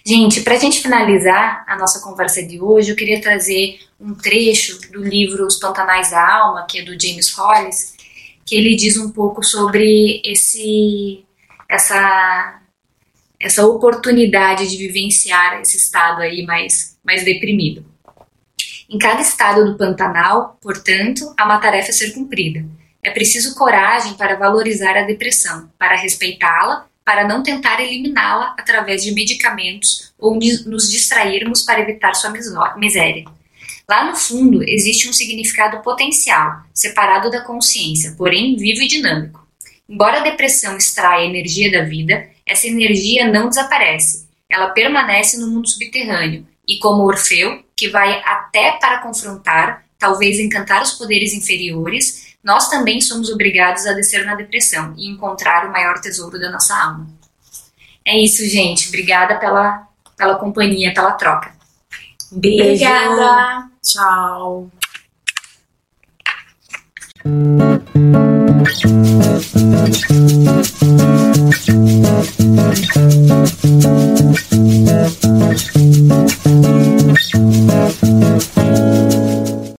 Gente, 0.04 0.42
para 0.42 0.54
a 0.54 0.58
gente 0.58 0.82
finalizar 0.82 1.64
a 1.68 1.76
nossa 1.76 2.00
conversa 2.00 2.42
de 2.42 2.60
hoje, 2.60 2.90
eu 2.90 2.96
queria 2.96 3.20
trazer 3.20 3.78
um 4.00 4.12
trecho 4.12 4.80
do 4.90 5.04
livro 5.04 5.46
Os 5.46 5.56
Pantanais 5.56 6.10
da 6.10 6.36
Alma, 6.36 6.66
que 6.68 6.80
é 6.80 6.82
do 6.82 7.00
James 7.00 7.30
Hollis, 7.30 7.94
que 8.44 8.56
ele 8.56 8.74
diz 8.74 8.96
um 8.96 9.10
pouco 9.10 9.42
sobre 9.44 10.20
esse 10.24 11.24
essa 11.68 12.60
essa 13.44 13.66
oportunidade 13.66 14.66
de 14.66 14.78
vivenciar 14.78 15.60
esse 15.60 15.76
estado 15.76 16.22
aí 16.22 16.46
mais, 16.46 16.96
mais 17.04 17.22
deprimido. 17.26 17.84
Em 18.88 18.96
cada 18.96 19.20
estado 19.20 19.66
do 19.66 19.76
Pantanal, 19.76 20.58
portanto, 20.62 21.34
há 21.36 21.44
uma 21.44 21.58
tarefa 21.58 21.90
a 21.90 21.92
ser 21.92 22.12
cumprida. 22.12 22.64
É 23.02 23.10
preciso 23.10 23.54
coragem 23.54 24.14
para 24.14 24.36
valorizar 24.36 24.96
a 24.96 25.02
depressão, 25.02 25.68
para 25.78 25.94
respeitá-la, 25.94 26.86
para 27.04 27.28
não 27.28 27.42
tentar 27.42 27.82
eliminá-la 27.82 28.54
através 28.58 29.04
de 29.04 29.12
medicamentos 29.12 30.14
ou 30.18 30.34
nos 30.34 30.90
distrairmos 30.90 31.60
para 31.60 31.80
evitar 31.80 32.14
sua 32.14 32.32
miséria. 32.78 33.26
Lá 33.86 34.10
no 34.10 34.16
fundo 34.16 34.62
existe 34.66 35.06
um 35.06 35.12
significado 35.12 35.82
potencial, 35.82 36.62
separado 36.72 37.30
da 37.30 37.42
consciência, 37.42 38.14
porém 38.16 38.56
vivo 38.56 38.80
e 38.80 38.88
dinâmico. 38.88 39.43
Embora 39.88 40.20
a 40.20 40.22
depressão 40.22 40.76
extraia 40.76 41.24
a 41.24 41.28
energia 41.28 41.70
da 41.70 41.84
vida, 41.84 42.28
essa 42.46 42.66
energia 42.66 43.30
não 43.30 43.48
desaparece, 43.48 44.28
ela 44.48 44.70
permanece 44.70 45.38
no 45.38 45.48
mundo 45.48 45.68
subterrâneo 45.68 46.46
e, 46.66 46.78
como 46.78 47.04
Orfeu, 47.04 47.62
que 47.76 47.88
vai 47.88 48.22
até 48.24 48.72
para 48.72 48.98
confrontar, 48.98 49.84
talvez 49.98 50.38
encantar 50.38 50.82
os 50.82 50.92
poderes 50.92 51.32
inferiores, 51.34 52.34
nós 52.42 52.68
também 52.68 53.00
somos 53.00 53.30
obrigados 53.30 53.86
a 53.86 53.92
descer 53.94 54.24
na 54.24 54.34
depressão 54.34 54.94
e 54.96 55.08
encontrar 55.08 55.66
o 55.66 55.72
maior 55.72 56.00
tesouro 56.00 56.38
da 56.38 56.50
nossa 56.50 56.74
alma. 56.74 57.08
É 58.06 58.18
isso, 58.22 58.46
gente. 58.46 58.88
Obrigada 58.88 59.36
pela, 59.36 59.88
pela 60.16 60.36
companhia, 60.36 60.92
pela 60.92 61.12
troca. 61.12 61.54
Beijo. 62.30 62.62
Obrigada. 62.62 63.70
Tchau. 63.82 64.70
Thank 78.04 78.53